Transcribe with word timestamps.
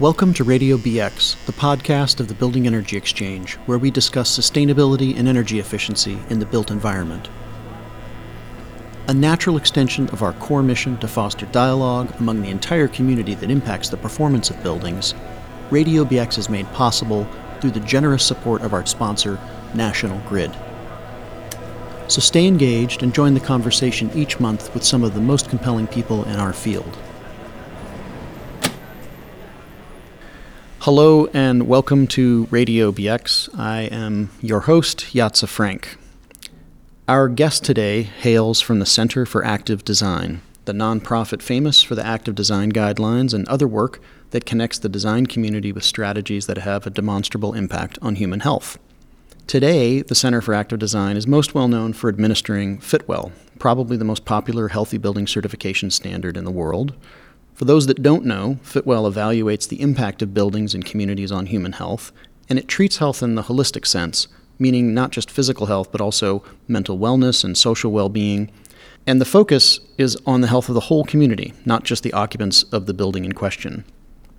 Welcome 0.00 0.32
to 0.34 0.44
Radio 0.44 0.78
BE-Ex, 0.78 1.34
the 1.44 1.52
podcast 1.52 2.18
of 2.18 2.26
the 2.26 2.34
Building 2.34 2.66
Energy 2.66 2.96
Exchange, 2.96 3.56
where 3.66 3.76
we 3.76 3.90
discuss 3.90 4.36
sustainability 4.36 5.18
and 5.18 5.28
energy 5.28 5.58
efficiency 5.58 6.18
in 6.30 6.38
the 6.38 6.46
built 6.46 6.70
environment. 6.70 7.28
A 9.06 9.12
natural 9.12 9.58
extension 9.58 10.08
of 10.08 10.22
our 10.22 10.32
core 10.32 10.62
mission 10.62 10.96
to 10.96 11.06
foster 11.06 11.44
dialogue 11.44 12.10
among 12.18 12.40
the 12.40 12.48
entire 12.48 12.88
community 12.88 13.34
that 13.34 13.50
impacts 13.50 13.90
the 13.90 13.98
performance 13.98 14.48
of 14.48 14.62
buildings, 14.62 15.14
Radio 15.70 16.06
BE-Ex 16.06 16.38
is 16.38 16.48
made 16.48 16.66
possible 16.72 17.28
through 17.60 17.72
the 17.72 17.80
generous 17.80 18.24
support 18.24 18.62
of 18.62 18.72
our 18.72 18.86
sponsor, 18.86 19.38
National 19.74 20.18
Grid. 20.20 20.56
So 22.08 22.22
stay 22.22 22.46
engaged 22.46 23.02
and 23.02 23.14
join 23.14 23.34
the 23.34 23.40
conversation 23.40 24.10
each 24.14 24.40
month 24.40 24.72
with 24.72 24.84
some 24.84 25.04
of 25.04 25.12
the 25.12 25.20
most 25.20 25.50
compelling 25.50 25.86
people 25.86 26.24
in 26.24 26.36
our 26.36 26.54
field. 26.54 26.96
Hello 30.82 31.28
and 31.32 31.68
welcome 31.68 32.08
to 32.08 32.48
Radio 32.50 32.90
BE-Ex. 32.90 33.48
I 33.54 33.82
am 33.82 34.30
your 34.40 34.62
host, 34.62 35.10
Yetsuh 35.12 35.46
Frank. 35.46 35.96
Our 37.06 37.28
guest 37.28 37.62
today 37.62 38.02
hails 38.02 38.60
from 38.60 38.80
the 38.80 38.84
Center 38.84 39.24
for 39.24 39.44
Active 39.44 39.84
Design, 39.84 40.42
the 40.64 40.72
nonprofit 40.72 41.40
famous 41.40 41.84
for 41.84 41.94
the 41.94 42.04
active 42.04 42.34
design 42.34 42.72
guidelines 42.72 43.32
and 43.32 43.46
other 43.46 43.68
work 43.68 44.02
that 44.30 44.44
connects 44.44 44.80
the 44.80 44.88
design 44.88 45.26
community 45.26 45.70
with 45.70 45.84
strategies 45.84 46.46
that 46.46 46.58
have 46.58 46.84
a 46.84 46.90
demonstrable 46.90 47.54
impact 47.54 47.96
on 48.02 48.16
human 48.16 48.40
health. 48.40 48.76
Today, 49.46 50.02
the 50.02 50.16
Center 50.16 50.40
for 50.40 50.52
Active 50.52 50.80
Design 50.80 51.16
is 51.16 51.28
most 51.28 51.54
well 51.54 51.68
known 51.68 51.92
for 51.92 52.08
administering 52.08 52.80
Fitwel, 52.80 53.30
probably 53.60 53.96
the 53.96 54.04
most 54.04 54.24
popular 54.24 54.66
healthy 54.66 54.98
building 54.98 55.28
certification 55.28 55.92
standard 55.92 56.36
in 56.36 56.44
the 56.44 56.50
world, 56.50 56.94
for 57.62 57.66
those 57.66 57.86
that 57.86 58.02
don't 58.02 58.24
know, 58.24 58.58
Fitwel 58.64 59.08
evaluates 59.08 59.68
the 59.68 59.80
impact 59.80 60.20
of 60.20 60.34
buildings 60.34 60.74
and 60.74 60.84
communities 60.84 61.30
on 61.30 61.46
human 61.46 61.70
health, 61.70 62.10
and 62.48 62.58
it 62.58 62.66
treats 62.66 62.96
health 62.96 63.22
in 63.22 63.36
the 63.36 63.44
holistic 63.44 63.86
sense, 63.86 64.26
meaning 64.58 64.92
not 64.92 65.12
just 65.12 65.30
physical 65.30 65.66
health, 65.66 65.92
but 65.92 66.00
also 66.00 66.42
mental 66.66 66.98
wellness 66.98 67.44
and 67.44 67.56
social 67.56 67.92
well 67.92 68.08
being. 68.08 68.50
And 69.06 69.20
the 69.20 69.24
focus 69.24 69.78
is 69.96 70.18
on 70.26 70.40
the 70.40 70.48
health 70.48 70.68
of 70.68 70.74
the 70.74 70.88
whole 70.90 71.04
community, 71.04 71.54
not 71.64 71.84
just 71.84 72.02
the 72.02 72.12
occupants 72.12 72.64
of 72.72 72.86
the 72.86 72.94
building 72.94 73.24
in 73.24 73.30
question. 73.30 73.84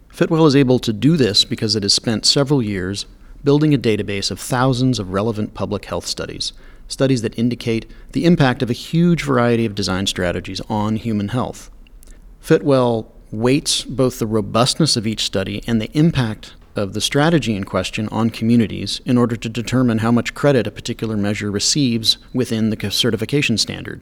Fitwel 0.09 0.45
is 0.45 0.53
able 0.53 0.79
to 0.79 0.91
do 0.91 1.15
this 1.15 1.45
because 1.45 1.77
it 1.77 1.83
has 1.83 1.93
spent 1.93 2.25
several 2.25 2.61
years 2.61 3.05
building 3.41 3.73
a 3.73 3.77
database 3.77 4.31
of 4.31 4.39
thousands 4.41 4.99
of 4.99 5.13
relevant 5.13 5.53
public 5.53 5.85
health 5.85 6.07
studies, 6.07 6.51
studies 6.89 7.21
that 7.21 7.39
indicate 7.39 7.89
the 8.11 8.25
impact 8.25 8.61
of 8.61 8.69
a 8.69 8.73
huge 8.73 9.23
variety 9.23 9.65
of 9.65 9.75
design 9.75 10.07
strategies 10.07 10.59
on 10.67 10.97
human 10.97 11.29
health. 11.29 11.69
Fitwel 12.43 13.12
weights 13.33 13.83
both 13.83 14.19
the 14.19 14.27
robustness 14.27 14.95
of 14.95 15.07
each 15.07 15.23
study 15.23 15.63
and 15.65 15.81
the 15.81 15.91
impact 15.97 16.53
of 16.75 16.93
the 16.93 17.01
strategy 17.01 17.55
in 17.55 17.63
question 17.63 18.07
on 18.09 18.29
communities 18.29 19.01
in 19.05 19.17
order 19.17 19.35
to 19.35 19.49
determine 19.49 19.97
how 19.99 20.11
much 20.11 20.35
credit 20.35 20.67
a 20.67 20.71
particular 20.71 21.17
measure 21.17 21.49
receives 21.49 22.19
within 22.31 22.69
the 22.69 22.91
certification 22.91 23.57
standard. 23.57 24.01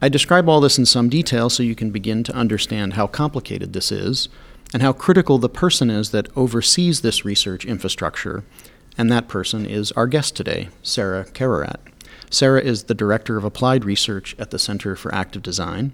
I 0.00 0.08
describe 0.08 0.48
all 0.48 0.60
this 0.60 0.78
in 0.78 0.86
some 0.86 1.08
detail 1.08 1.50
so 1.50 1.64
you 1.64 1.74
can 1.74 1.90
begin 1.90 2.22
to 2.24 2.34
understand 2.34 2.94
how 2.94 3.08
complicated 3.08 3.72
this 3.72 3.90
is 3.90 4.28
and 4.72 4.82
how 4.82 4.92
critical 4.92 5.38
the 5.38 5.48
person 5.48 5.90
is 5.90 6.12
that 6.12 6.28
oversees 6.36 7.00
this 7.00 7.24
research 7.24 7.64
infrastructure, 7.64 8.44
and 8.96 9.10
that 9.10 9.26
person 9.26 9.66
is 9.66 9.90
our 9.92 10.06
guest 10.06 10.36
today, 10.36 10.68
Sara 10.80 11.24
Karerat. 11.24 11.80
Sara 12.30 12.60
is 12.60 12.84
the 12.84 12.94
Director 12.94 13.36
of 13.36 13.42
Applied 13.42 13.84
Research 13.84 14.36
at 14.38 14.52
the 14.52 14.60
Center 14.60 14.94
for 14.94 15.12
Active 15.12 15.42
Design. 15.42 15.92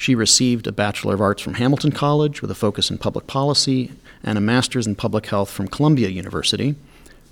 She 0.00 0.14
received 0.14 0.66
a 0.66 0.72
Bachelor 0.72 1.12
of 1.12 1.20
Arts 1.20 1.42
from 1.42 1.54
Hamilton 1.54 1.92
College 1.92 2.40
with 2.40 2.50
a 2.50 2.54
focus 2.54 2.90
in 2.90 2.96
public 2.96 3.26
policy 3.26 3.92
and 4.24 4.38
a 4.38 4.40
Master's 4.40 4.86
in 4.86 4.94
Public 4.94 5.26
Health 5.26 5.50
from 5.50 5.68
Columbia 5.68 6.08
University. 6.08 6.74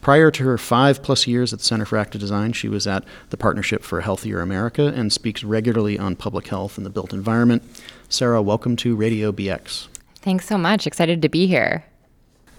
Prior 0.03 0.31
to 0.31 0.45
her 0.45 0.59
five 0.59 1.03
plus 1.03 1.27
years 1.27 1.55
at 1.55 1.61
the 1.61 1.65
Center 1.65 1.87
for 1.87 1.97
Active 1.97 2.21
Design, 2.21 2.53
she 2.53 2.69
was 2.69 2.87
at 2.87 3.05
the 3.31 3.39
Partnership 3.39 3.83
for 3.83 4.01
a 4.01 4.03
Healthier 4.03 4.43
America 4.43 4.93
and 4.95 5.11
speaks 5.11 5.43
regularly 5.43 5.99
on 5.99 6.15
public 6.15 6.49
health 6.49 6.77
and 6.77 6.85
the 6.85 6.91
built 6.91 7.15
environment. 7.15 7.63
Sara, 8.11 8.43
welcome 8.43 8.77
to 8.77 8.95
Radio 8.95 9.33
BE-Ex. 9.33 9.89
Thanks 10.17 10.47
so 10.47 10.59
much. 10.59 10.87
Excited 10.87 11.23
to 11.23 11.31
be 11.31 11.47
here. 11.47 11.87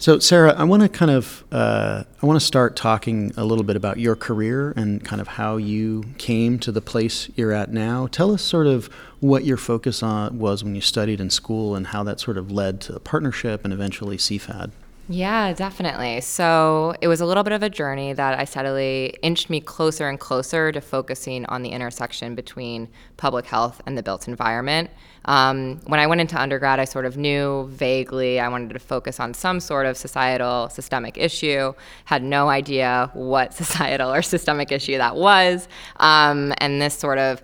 So, 0.01 0.17
Sara, 0.17 0.53
I 0.53 0.63
want 0.63 0.81
to 0.81 0.87
kind 0.87 1.11
of 1.11 1.43
uh, 1.51 2.05
I 2.23 2.25
want 2.25 2.39
to 2.39 2.45
start 2.45 2.77
talking 2.77 3.33
a 3.35 3.43
little 3.43 3.65
bit 3.65 3.75
about 3.75 3.99
your 3.99 4.15
career 4.15 4.71
and 4.77 5.03
kind 5.03 5.19
of 5.19 5.27
how 5.27 5.57
you 5.57 6.05
came 6.17 6.57
to 6.59 6.71
the 6.71 6.79
place 6.79 7.29
you're 7.35 7.51
at 7.51 7.73
now. 7.73 8.07
Tell 8.07 8.31
us 8.31 8.41
sort 8.41 8.65
of 8.65 8.85
what 9.19 9.43
your 9.43 9.57
focus 9.57 10.01
on 10.01 10.39
was 10.39 10.63
when 10.63 10.73
you 10.73 10.79
studied 10.79 11.19
in 11.19 11.29
school 11.29 11.75
and 11.75 11.87
how 11.87 12.03
that 12.03 12.21
sort 12.21 12.37
of 12.37 12.49
led 12.49 12.79
to 12.79 12.93
the 12.93 13.01
partnership 13.01 13.65
and 13.65 13.73
eventually 13.73 14.15
CFAD. 14.15 14.71
Yeah, 15.11 15.53
definitely. 15.53 16.21
So 16.21 16.93
it 17.01 17.07
was 17.07 17.19
a 17.19 17.25
little 17.25 17.41
bit 17.41 17.51
of 17.51 17.63
a 17.63 17.69
journey 17.69 18.13
that 18.13 18.37
I 18.37 18.45
steadily 18.45 19.17
inched 19.23 19.49
me 19.49 19.59
closer 19.59 20.07
and 20.07 20.19
closer 20.19 20.71
to 20.71 20.79
focusing 20.81 21.47
on 21.47 21.63
the 21.63 21.69
intersection 21.69 22.35
between 22.35 22.87
public 23.17 23.47
health 23.47 23.81
and 23.87 23.97
the 23.97 24.03
built 24.03 24.27
environment. 24.27 24.91
Um, 25.25 25.79
when 25.87 25.99
I 25.99 26.05
went 26.05 26.21
into 26.21 26.39
undergrad, 26.39 26.79
I 26.79 26.85
sort 26.85 27.07
of 27.07 27.17
knew 27.17 27.67
vaguely 27.71 28.39
I 28.39 28.49
wanted 28.49 28.71
to 28.73 28.79
focus 28.79 29.19
on 29.19 29.33
some 29.33 29.59
sort 29.59 29.87
of 29.87 29.97
societal 29.97 30.69
systemic 30.69 31.17
issue, 31.17 31.73
had 32.05 32.21
no 32.21 32.49
idea 32.49 33.09
what 33.15 33.53
societal 33.55 34.13
or 34.13 34.21
systemic 34.21 34.71
issue 34.71 34.99
that 34.99 35.15
was. 35.15 35.67
Um, 35.95 36.53
and 36.59 36.79
this 36.79 36.93
sort 36.93 37.17
of 37.17 37.41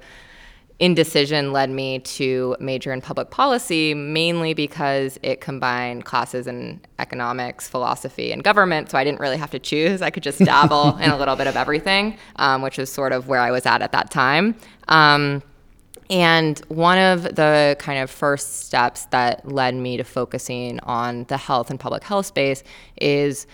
indecision 0.80 1.54
led 1.54 1.70
me 1.70 2.00
to 2.00 2.56
major 2.60 2.92
in 2.92 3.00
public 3.02 3.30
policy 3.30 3.94
mainly 3.94 4.54
because 4.54 5.18
it 5.24 5.40
combined 5.40 6.04
classes 6.04 6.48
in 6.48 6.82
economics, 7.00 7.68
philosophy, 7.68 8.32
and 8.32 8.44
government. 8.44 8.92
So 8.92 8.98
I 8.98 9.04
didn't 9.04 9.22
really 9.22 9.38
have 9.38 9.52
to 9.52 9.60
choose. 9.60 10.02
I 10.02 10.10
could 10.10 10.24
just 10.24 10.40
dabble 10.46 10.98
in 10.98 11.10
a 11.10 11.18
little 11.18 11.36
bit 11.36 11.48
of 11.48 11.56
everything, 11.56 12.18
um, 12.36 12.62
which 12.62 12.78
is 12.78 12.92
sort 12.92 13.14
of 13.14 13.28
where 13.28 13.40
I 13.40 13.52
was 13.52 13.66
at 13.66 13.82
at 13.82 13.94
that 13.94 14.12
time. 14.12 14.56
Um, 14.90 15.42
and 16.10 16.60
one 16.68 16.98
of 16.98 17.24
the 17.24 17.76
kind 17.80 18.00
of 18.00 18.12
first 18.12 18.66
steps 18.66 19.06
that 19.06 19.48
led 19.48 19.76
me 19.76 19.98
to 19.98 20.04
focusing 20.04 20.80
on 20.82 21.24
the 21.26 21.38
health 21.38 21.72
and 21.72 21.80
public 21.80 22.04
health 22.04 22.28
space 22.28 22.64
is 23.02 23.48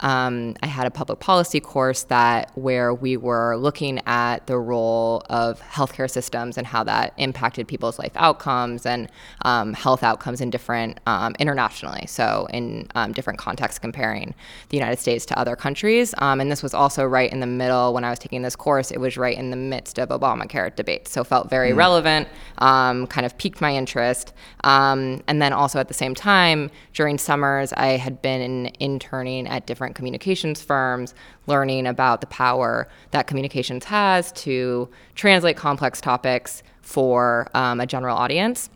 um, 0.00 0.54
I 0.62 0.66
had 0.66 0.86
a 0.86 0.90
public 0.90 1.18
policy 1.18 1.60
course 1.60 2.04
that 2.04 2.50
where 2.54 2.94
we 2.94 3.16
were 3.16 3.56
looking 3.56 4.00
at 4.06 4.46
the 4.46 4.58
role 4.58 5.22
of 5.28 5.60
healthcare 5.60 6.10
systems 6.10 6.56
and 6.56 6.66
how 6.66 6.84
that 6.84 7.14
impacted 7.16 7.66
people's 7.66 7.98
life 7.98 8.12
outcomes 8.14 8.86
and 8.86 9.10
um, 9.42 9.72
health 9.72 10.02
outcomes 10.02 10.40
in 10.40 10.50
different 10.50 11.00
um, 11.06 11.34
internationally. 11.38 12.06
So 12.06 12.46
in 12.52 12.86
um, 12.94 13.12
different 13.12 13.38
contexts, 13.38 13.78
comparing 13.78 14.34
the 14.68 14.76
United 14.76 14.98
States 15.00 15.26
to 15.26 15.38
other 15.38 15.56
countries. 15.56 16.14
Um, 16.18 16.40
and 16.40 16.50
this 16.50 16.62
was 16.62 16.74
also 16.74 17.04
right 17.04 17.30
in 17.30 17.40
the 17.40 17.46
middle 17.46 17.92
when 17.92 18.04
I 18.04 18.10
was 18.10 18.18
taking 18.18 18.42
this 18.42 18.56
course. 18.56 18.90
It 18.90 18.98
was 18.98 19.16
right 19.16 19.36
in 19.36 19.50
the 19.50 19.56
midst 19.56 19.98
of 19.98 20.10
Obamacare 20.10 20.74
debate, 20.74 21.08
so 21.08 21.24
felt 21.24 21.50
very 21.50 21.72
mm. 21.72 21.76
relevant. 21.76 22.28
Um, 22.58 23.06
kind 23.06 23.26
of 23.26 23.36
piqued 23.38 23.60
my 23.60 23.74
interest. 23.74 24.32
and 24.62 25.42
then 25.42 25.52
also 25.52 25.78
at 25.80 25.88
the 25.88 25.94
same 25.94 26.14
time 26.14 26.70
during 26.92 27.18
summers, 27.18 27.72
I 27.72 27.96
had 27.96 28.22
been 28.22 28.66
interning 28.78 29.46
at 29.48 29.66
different 29.66 29.87
different 29.88 29.96
communications 29.96 30.60
firms, 30.62 31.14
learning 31.46 31.86
about 31.86 32.20
the 32.20 32.26
power 32.26 32.88
that 33.10 33.26
communications 33.26 33.84
has 33.84 34.32
to 34.32 34.88
translate 35.14 35.56
complex 35.56 36.00
topics 36.00 36.62
for 36.82 37.48
um, 37.54 37.80
a 37.80 37.86
general 37.86 38.16
audience. 38.16 38.68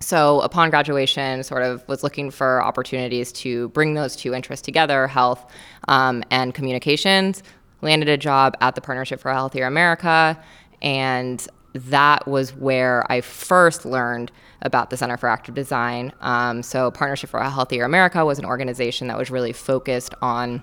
So, 0.00 0.40
upon 0.42 0.68
graduation, 0.68 1.42
sort 1.42 1.62
of 1.62 1.82
was 1.88 2.02
looking 2.02 2.30
for 2.30 2.62
opportunities 2.62 3.32
to 3.44 3.68
bring 3.70 3.94
those 3.94 4.14
two 4.14 4.34
interests 4.34 4.62
together 4.62 5.06
health 5.06 5.50
um, 5.88 6.22
and 6.30 6.52
communications. 6.52 7.42
Landed 7.80 8.08
a 8.10 8.18
job 8.18 8.56
at 8.60 8.74
the 8.74 8.82
Partnership 8.82 9.20
for 9.20 9.30
a 9.30 9.34
Healthier 9.34 9.66
America, 9.66 10.38
and 10.82 11.46
that 11.76 12.26
was 12.26 12.54
where 12.54 13.10
I 13.10 13.20
first 13.20 13.84
learned 13.84 14.32
about 14.62 14.90
the 14.90 14.96
Center 14.96 15.16
for 15.16 15.28
Active 15.28 15.54
Design. 15.54 16.12
Um, 16.20 16.62
so, 16.62 16.90
Partnership 16.90 17.30
for 17.30 17.40
a 17.40 17.50
Healthier 17.50 17.84
America 17.84 18.24
was 18.24 18.38
an 18.38 18.44
organization 18.44 19.08
that 19.08 19.18
was 19.18 19.30
really 19.30 19.52
focused 19.52 20.14
on 20.22 20.62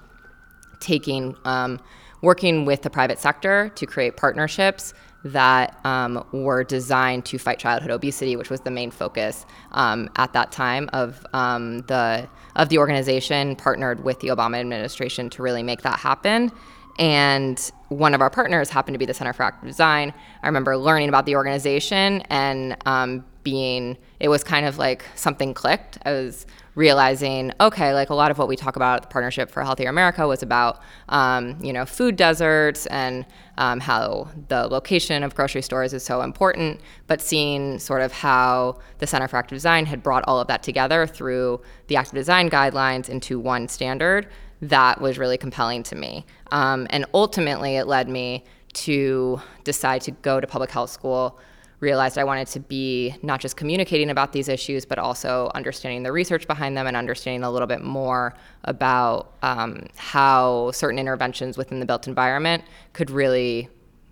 taking, 0.80 1.36
um, 1.46 1.80
working 2.22 2.66
with 2.66 2.82
the 2.82 2.90
private 2.90 3.20
sector 3.20 3.70
to 3.76 3.86
create 3.86 4.18
partnerships 4.18 4.94
that 5.24 5.80
um, 5.86 6.26
were 6.34 6.64
designed 6.64 7.26
to 7.26 7.38
fight 7.38 7.58
childhood 7.58 7.92
obesity, 7.92 8.36
which 8.36 8.50
was 8.50 8.62
the 8.62 8.72
main 8.72 8.92
focus 8.92 9.46
um, 9.72 10.10
at 10.18 10.34
that 10.34 10.52
time 10.52 10.90
of 10.92 11.26
um, 11.34 11.80
the 11.84 12.28
of 12.56 12.70
the 12.70 12.78
organization. 12.78 13.56
Partnered 13.56 14.04
with 14.04 14.20
the 14.20 14.28
Obama 14.28 14.60
administration 14.60 15.30
to 15.32 15.42
really 15.42 15.64
make 15.64 15.82
that 15.84 16.00
happen. 16.00 16.52
And 17.00 17.72
one 17.90 18.14
of 18.14 18.22
our 18.22 18.30
partners 18.30 18.70
happened 18.70 18.96
to 18.96 19.00
be 19.00 19.06
the 19.06 19.14
Center 19.14 19.34
for 19.34 19.44
Active 19.44 19.68
Design. 19.68 20.14
I 20.42 20.48
remember 20.48 20.78
learning 20.78 21.10
about 21.10 21.26
the 21.26 21.36
organization 21.36 22.22
and 22.30 22.78
um, 22.86 23.26
being, 23.44 23.98
it 24.20 24.30
was 24.30 24.44
kind 24.44 24.66
of 24.66 24.78
like 24.78 25.06
something 25.16 25.54
clicked. 25.54 25.98
I 26.06 26.12
was 26.12 26.46
realizing, 26.76 27.52
okay, 27.60 27.94
like 27.94 28.10
a 28.10 28.16
lot 28.16 28.32
of 28.32 28.38
what 28.38 28.48
we 28.48 28.56
talk 28.56 28.76
about 28.76 28.96
at 28.98 29.02
the 29.04 29.08
Partnership 29.08 29.52
for 29.52 29.64
Healthier 29.64 29.90
America 29.90 30.28
was 30.28 30.42
about, 30.42 30.82
um, 31.10 31.58
you 31.62 31.72
know, 31.72 31.86
food 31.86 32.16
deserts 32.16 32.88
and 32.88 33.26
um, 33.58 33.80
how 33.80 34.30
the 34.48 34.68
location 34.68 35.24
of 35.24 35.36
grocery 35.36 35.62
stores 35.62 35.94
is 35.94 36.04
so 36.04 36.22
important, 36.22 36.82
but 37.06 37.22
seeing 37.22 37.78
sort 37.78 38.02
of 38.02 38.12
how 38.12 38.80
the 39.00 39.06
Center 39.06 39.28
for 39.28 39.38
Active 39.38 39.56
Design 39.56 39.86
had 39.86 40.02
brought 40.02 40.24
all 40.28 40.40
of 40.40 40.48
that 40.48 40.64
together 40.64 41.06
through 41.06 41.62
the 41.88 41.96
active 41.96 42.16
design 42.16 42.50
guidelines 42.50 43.08
into 43.08 43.40
one 43.40 43.68
standard, 43.68 44.28
that 44.64 45.02
was 45.02 45.18
really 45.18 45.38
compelling 45.38 45.84
to 45.84 45.96
me. 45.96 46.26
Um, 46.52 46.88
and 46.90 47.06
ultimately, 47.14 47.76
it 47.76 47.88
led 47.88 48.10
me 48.10 48.44
to 48.74 49.42
decide 49.64 50.02
to 50.02 50.12
go 50.12 50.40
to 50.40 50.48
public 50.48 50.72
health 50.72 50.90
school 50.90 51.40
realized 51.80 52.18
I 52.18 52.24
wanted 52.24 52.48
to 52.48 52.62
be 52.62 53.14
not 53.22 53.42
just 53.42 53.58
communicating 53.58 54.10
about 54.10 54.32
these 54.32 54.48
issues, 54.48 54.86
but 54.86 54.98
also 54.98 55.52
understanding 55.54 56.02
the 56.02 56.14
research 56.14 56.48
behind 56.48 56.78
them 56.78 56.88
and 56.88 56.96
understanding 56.96 57.44
a 57.44 57.52
little 57.52 57.68
bit 57.68 57.84
more 57.84 58.34
about 58.64 59.34
um, 59.42 59.88
how 59.98 60.72
certain 60.72 60.98
interventions 60.98 61.58
within 61.58 61.82
the 61.82 61.86
built 61.86 62.08
environment 62.08 62.64
could 62.94 63.12
really 63.12 63.68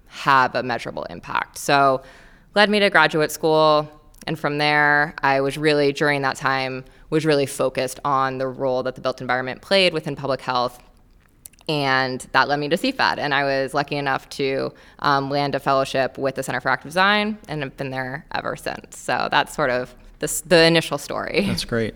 have 0.07 0.53
a 0.53 0.61
measurable 0.61 1.05
impact. 1.05 1.57
So, 1.57 2.03
led 2.53 2.69
me 2.69 2.79
to 2.81 2.89
graduate 2.89 3.31
school, 3.31 3.89
and 4.27 4.37
from 4.37 4.57
there, 4.57 5.15
I 5.23 5.39
was 5.39 5.57
really 5.57 5.93
during 5.93 6.21
that 6.23 6.35
time 6.35 6.83
was 7.11 7.25
really 7.25 7.45
focused 7.45 7.99
on 8.03 8.39
the 8.39 8.47
role 8.47 8.81
that 8.81 8.95
the 8.95 9.01
built 9.01 9.21
environment 9.21 9.61
played 9.61 9.93
within 9.93 10.15
public 10.15 10.41
health 10.41 10.81
and 11.69 12.27
that 12.31 12.47
led 12.47 12.59
me 12.59 12.69
to 12.69 12.75
CFAD. 12.75 13.17
And 13.17 13.33
I 13.33 13.43
was 13.43 13.73
lucky 13.73 13.95
enough 13.95 14.27
to 14.29 14.73
um, 14.99 15.29
land 15.29 15.55
a 15.55 15.59
fellowship 15.59 16.17
with 16.17 16.35
the 16.35 16.43
Center 16.43 16.59
for 16.59 16.69
Active 16.69 16.89
Design 16.89 17.37
and 17.47 17.61
have 17.63 17.77
been 17.77 17.91
there 17.91 18.25
ever 18.33 18.55
since. 18.55 18.97
So 18.97 19.27
that's 19.31 19.55
sort 19.55 19.69
of 19.69 19.95
the, 20.19 20.41
the 20.47 20.63
initial 20.63 20.97
story. 20.97 21.41
That's 21.47 21.65
great. 21.65 21.95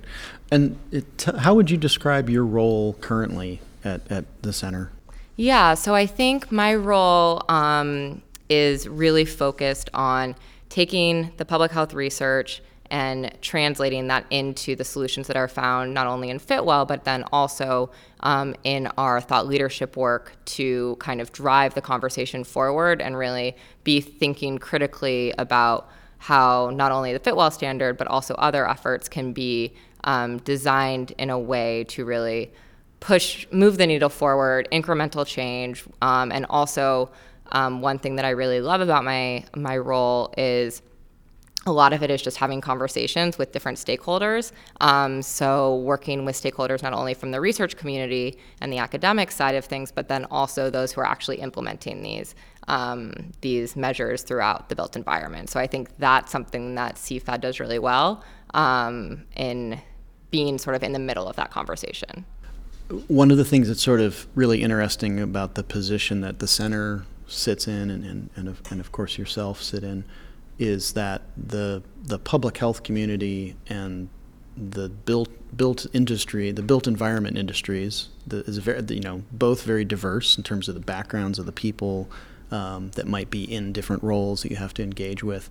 And 0.50 0.77
it, 0.91 1.25
how 1.39 1.53
would 1.56 1.69
you 1.69 1.77
describe 1.77 2.29
your 2.29 2.45
role 2.45 2.94
currently 3.01 3.61
at, 3.83 4.09
at 4.11 4.25
the 4.41 4.51
center? 4.51 4.91
Yeah, 5.35 5.73
so 5.73 5.94
I 5.94 6.06
think 6.07 6.51
my 6.51 6.73
role 6.73 7.44
um, 7.50 8.21
is 8.50 8.88
really 8.88 9.25
focused 9.25 9.89
on 9.94 10.35
taking 10.69 11.33
the 11.38 11.45
public 11.45 11.71
health 11.71 11.94
research 11.94 12.61
and 12.91 13.35
translating 13.41 14.07
that 14.07 14.25
into 14.29 14.75
the 14.75 14.83
solutions 14.83 15.27
that 15.27 15.35
are 15.35 15.47
found 15.47 15.93
not 15.93 16.07
only 16.07 16.29
in 16.29 16.39
Fitwel, 16.39 16.87
but 16.87 17.03
then 17.03 17.23
also 17.31 17.91
um, 18.21 18.55
in 18.63 18.87
our 18.97 19.19
thought 19.19 19.47
leadership 19.47 19.97
work 19.97 20.33
to 20.45 20.95
kind 20.99 21.21
of 21.21 21.31
drive 21.31 21.73
the 21.73 21.81
conversation 21.81 22.43
forward 22.43 23.01
and 23.01 23.17
really 23.17 23.55
be 23.83 24.01
thinking 24.01 24.57
critically 24.57 25.33
about 25.37 25.89
how 26.17 26.71
not 26.73 26.91
only 26.91 27.13
the 27.13 27.19
Fitwel 27.19 27.51
standard, 27.51 27.97
but 27.97 28.07
also 28.07 28.33
other 28.35 28.67
efforts 28.67 29.09
can 29.09 29.33
be 29.33 29.73
um, 30.03 30.37
designed 30.39 31.11
in 31.17 31.29
a 31.29 31.39
way 31.39 31.83
to 31.85 32.05
really 32.05 32.51
push, 32.99 33.45
move 33.51 33.77
the 33.77 33.85
needle 33.85 34.09
forward, 34.09 34.67
incremental 34.71 35.25
change, 35.25 35.83
um, 36.01 36.31
and 36.31 36.45
also 36.49 37.09
um, 37.51 37.81
one 37.81 37.99
thing 37.99 38.15
that 38.15 38.25
I 38.25 38.31
really 38.31 38.61
love 38.61 38.81
about 38.81 39.03
my 39.03 39.45
my 39.55 39.77
role 39.77 40.33
is 40.37 40.81
a 41.65 41.71
lot 41.71 41.94
of 41.94 42.03
it 42.03 42.12
is 42.12 42.21
just 42.21 42.38
having 42.38 42.62
conversations 42.62 43.38
with 43.38 43.51
different 43.51 43.77
stakeholders. 43.77 44.51
Um, 44.81 45.21
so, 45.21 45.77
working 45.77 46.23
with 46.23 46.35
stakeholders 46.35 46.83
not 46.83 46.94
only 46.94 47.13
from 47.13 47.31
the 47.31 47.41
research 47.41 47.75
community 47.75 48.38
and 48.62 48.71
the 48.71 48.77
academic 48.77 49.31
side 49.31 49.56
of 49.56 49.65
things, 49.65 49.91
but 49.91 50.07
then 50.07 50.25
also 50.25 50.69
those 50.69 50.91
who 50.91 51.01
are 51.01 51.07
actually 51.07 51.38
implementing 51.38 52.03
these 52.03 52.35
um, 52.67 53.31
these 53.41 53.75
measures 53.75 54.23
throughout 54.23 54.69
the 54.69 54.75
built 54.75 54.95
environment. 54.95 55.50
So, 55.50 55.59
I 55.59 55.65
think 55.65 55.89
that's 55.97 56.31
something 56.31 56.75
that 56.75 56.95
CFAD 56.95 57.41
does 57.41 57.59
really 57.59 57.79
well 57.79 58.23
um, 58.53 59.23
in 59.35 59.81
being 60.29 60.59
sort 60.59 60.75
of 60.75 60.83
in 60.83 60.91
the 60.91 61.00
middle 61.00 61.27
of 61.27 61.35
that 61.38 61.50
conversation. 61.50 62.25
One 63.07 63.31
of 63.31 63.38
the 63.38 63.45
things 63.45 63.68
that's 63.68 63.81
sort 63.81 64.01
of 64.01 64.27
really 64.35 64.61
interesting 64.61 65.19
about 65.19 65.56
the 65.56 65.63
position 65.63 66.21
that 66.21 66.38
the 66.38 66.47
center 66.47 67.06
sits 67.25 67.68
in, 67.68 67.89
and, 67.89 68.06
and, 68.06 68.29
and, 68.35 68.47
of, 68.47 68.61
and 68.69 68.79
of 68.79 68.91
course 68.91 69.18
yourself 69.18 69.63
sit 69.63 69.83
in 69.83 70.03
is 70.57 70.94
that 70.94 71.22
the 71.36 71.84
the 72.04 72.19
public 72.19 72.57
health 72.57 72.84
community 72.84 73.56
and 73.68 74.10
the 74.56 74.90
built 74.90 75.30
built 75.56 75.86
industry, 75.94 76.52
the 76.52 76.62
built 76.62 76.88
environment 76.88 77.38
industries, 77.38 78.10
the, 78.25 78.38
is 78.42 78.57
very 78.57 78.84
you 78.90 79.02
know 79.02 79.24
both 79.31 79.63
very 79.63 79.86
diverse 79.86 80.38
in 80.38 80.44
terms 80.44 80.68
of 80.69 80.75
the 80.75 80.81
backgrounds 80.81 81.40
of 81.40 81.46
the 81.46 81.52
people 81.52 82.10
um, 82.52 82.92
that 82.92 83.07
might 83.07 83.30
be 83.30 83.44
in 83.44 83.74
different 83.74 84.04
roles 84.04 84.44
that 84.44 84.52
you 84.52 84.57
have 84.57 84.74
to 84.75 84.84
engage 84.84 85.24
with, 85.24 85.50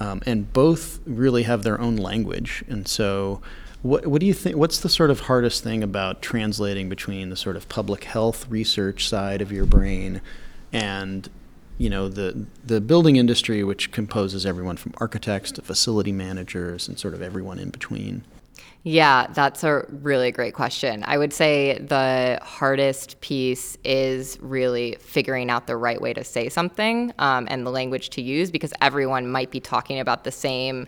um, 0.00 0.22
and 0.26 0.52
both 0.52 1.00
really 1.06 1.44
have 1.44 1.62
their 1.62 1.80
own 1.80 1.96
language. 1.96 2.64
And 2.68 2.86
so, 2.86 3.40
what 3.80 4.06
what 4.06 4.20
do 4.20 4.26
you 4.26 4.34
think? 4.34 4.56
What's 4.56 4.80
the 4.80 4.90
sort 4.90 5.10
of 5.10 5.20
hardest 5.20 5.62
thing 5.62 5.82
about 5.82 6.20
translating 6.20 6.88
between 6.88 7.30
the 7.30 7.36
sort 7.36 7.56
of 7.56 7.68
public 7.68 8.04
health 8.04 8.46
research 8.50 9.08
side 9.08 9.40
of 9.40 9.50
your 9.50 9.66
brain 9.66 10.20
and 10.72 11.28
you 11.82 11.90
know 11.90 12.08
the 12.08 12.46
the 12.64 12.80
building 12.80 13.16
industry, 13.16 13.64
which 13.64 13.90
composes 13.90 14.46
everyone 14.46 14.76
from 14.76 14.94
architects 14.98 15.50
to 15.52 15.62
facility 15.62 16.12
managers 16.12 16.86
and 16.86 16.96
sort 16.96 17.12
of 17.12 17.20
everyone 17.20 17.58
in 17.58 17.70
between? 17.70 18.22
Yeah, 18.84 19.26
that's 19.34 19.64
a 19.64 19.84
really 19.88 20.30
great 20.30 20.54
question. 20.54 21.02
I 21.04 21.18
would 21.18 21.32
say 21.32 21.78
the 21.78 22.38
hardest 22.40 23.20
piece 23.20 23.76
is 23.84 24.38
really 24.40 24.96
figuring 25.00 25.50
out 25.50 25.66
the 25.66 25.76
right 25.76 26.00
way 26.00 26.12
to 26.12 26.22
say 26.22 26.48
something 26.48 27.12
um, 27.18 27.48
and 27.50 27.66
the 27.66 27.70
language 27.70 28.10
to 28.10 28.22
use 28.22 28.52
because 28.52 28.72
everyone 28.80 29.26
might 29.28 29.50
be 29.50 29.58
talking 29.58 29.98
about 29.98 30.22
the 30.22 30.32
same 30.32 30.86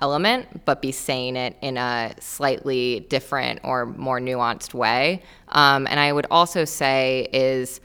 element, 0.00 0.64
but 0.64 0.80
be 0.80 0.92
saying 0.92 1.36
it 1.36 1.56
in 1.60 1.76
a 1.76 2.14
slightly 2.18 3.00
different 3.10 3.60
or 3.62 3.86
more 3.86 4.20
nuanced 4.20 4.72
way. 4.72 5.22
Um, 5.48 5.86
and 5.86 6.00
I 6.00 6.12
would 6.12 6.26
also 6.30 6.64
say 6.64 7.28
is 7.32 7.80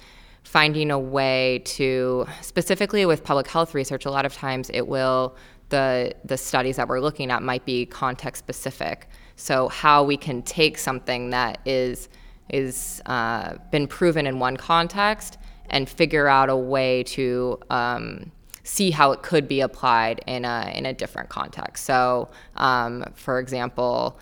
finding 0.56 0.90
a 0.90 0.98
way 0.98 1.62
to 1.66 2.26
specifically 2.40 3.06
with 3.06 3.26
public 3.26 3.46
health 3.46 3.74
research 3.74 4.06
a 4.06 4.10
lot 4.10 4.26
of 4.26 4.34
times 4.34 4.72
it 4.74 4.88
will 4.88 5.36
the 5.68 6.16
the 6.24 6.38
studies 6.38 6.78
that 6.78 6.88
we're 6.88 7.02
looking 7.02 7.30
at 7.30 7.44
might 7.44 7.66
be 7.66 7.86
context 7.86 8.40
specific. 8.40 9.10
So 9.36 9.68
how 9.68 10.06
we 10.06 10.16
can 10.16 10.42
take 10.44 10.78
something 10.78 11.32
that 11.32 11.60
is 11.66 12.08
is 12.48 13.02
uh, 13.06 13.56
been 13.70 13.86
proven 13.86 14.26
in 14.28 14.40
one 14.40 14.56
context 14.56 15.38
and 15.72 15.90
figure 15.90 16.30
out 16.30 16.50
a 16.50 16.56
way 16.56 17.04
to 17.04 17.60
um, 17.70 18.32
see 18.64 18.92
how 18.92 19.12
it 19.12 19.24
could 19.24 19.50
be 19.50 19.60
applied 19.60 20.22
in 20.26 20.46
a 20.46 20.72
in 20.74 20.86
a 20.86 20.94
different 20.94 21.28
context. 21.28 21.84
So 21.84 22.30
um, 22.56 23.04
for 23.16 23.40
example 23.40 24.18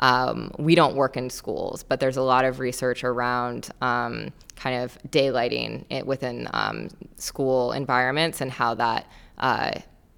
um, 0.00 0.50
we 0.58 0.74
don't 0.74 0.94
work 0.96 1.16
in 1.16 1.30
schools, 1.30 1.82
but 1.82 2.00
there's 2.00 2.16
a 2.16 2.22
lot 2.22 2.44
of 2.44 2.58
research 2.60 3.04
around 3.04 3.70
um, 3.80 4.32
kind 4.56 4.82
of 4.82 4.98
daylighting 5.10 5.84
it 5.90 6.06
within 6.06 6.48
um, 6.52 6.88
school 7.16 7.72
environments 7.72 8.40
and 8.40 8.50
how 8.50 8.74
that 8.74 9.10
uh, 9.38 9.72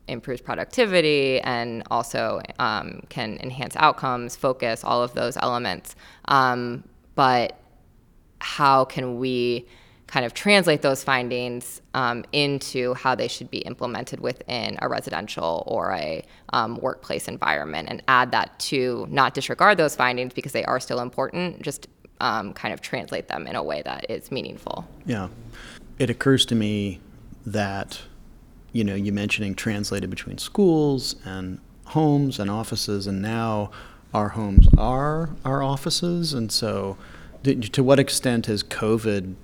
improves 0.08 0.40
productivity 0.40 1.40
and 1.40 1.82
also 1.90 2.40
um, 2.58 3.02
can 3.08 3.38
enhance 3.42 3.76
outcomes, 3.76 4.34
focus, 4.34 4.82
all 4.82 5.02
of 5.02 5.14
those 5.14 5.36
elements. 5.36 5.94
Um, 6.26 6.84
but 7.14 7.58
how 8.40 8.84
can 8.84 9.18
we 9.18 9.66
kind 10.08 10.24
of 10.24 10.32
translate 10.34 10.80
those 10.80 11.04
findings 11.04 11.82
um, 11.94 12.24
into 12.32 12.94
how 12.94 13.14
they 13.14 13.28
should 13.28 13.50
be 13.50 13.58
implemented 13.58 14.20
within 14.20 14.76
a 14.80 14.88
residential 14.88 15.62
or 15.66 15.92
a 15.92 16.24
um, 16.54 16.76
workplace 16.76 17.28
environment 17.28 17.88
and 17.90 18.02
add 18.08 18.32
that 18.32 18.58
to 18.58 19.06
not 19.10 19.34
disregard 19.34 19.76
those 19.76 19.94
findings 19.94 20.32
because 20.32 20.52
they 20.52 20.64
are 20.64 20.80
still 20.80 21.00
important, 21.00 21.60
just 21.60 21.88
um, 22.20 22.54
kind 22.54 22.72
of 22.72 22.80
translate 22.80 23.28
them 23.28 23.46
in 23.46 23.54
a 23.54 23.62
way 23.62 23.82
that 23.82 24.10
is 24.10 24.32
meaningful. 24.32 24.88
Yeah. 25.04 25.28
It 25.98 26.08
occurs 26.08 26.46
to 26.46 26.54
me 26.54 27.00
that, 27.44 28.00
you 28.72 28.84
know, 28.84 28.94
you 28.94 29.12
mentioning 29.12 29.54
translated 29.54 30.08
between 30.08 30.38
schools 30.38 31.16
and 31.24 31.60
homes 31.84 32.38
and 32.38 32.50
offices, 32.50 33.06
and 33.06 33.20
now 33.20 33.70
our 34.14 34.30
homes 34.30 34.68
are 34.78 35.30
our 35.44 35.62
offices. 35.62 36.32
And 36.32 36.50
so, 36.50 36.96
to 37.42 37.82
what 37.82 37.98
extent 37.98 38.46
has 38.46 38.62
COVID 38.62 39.34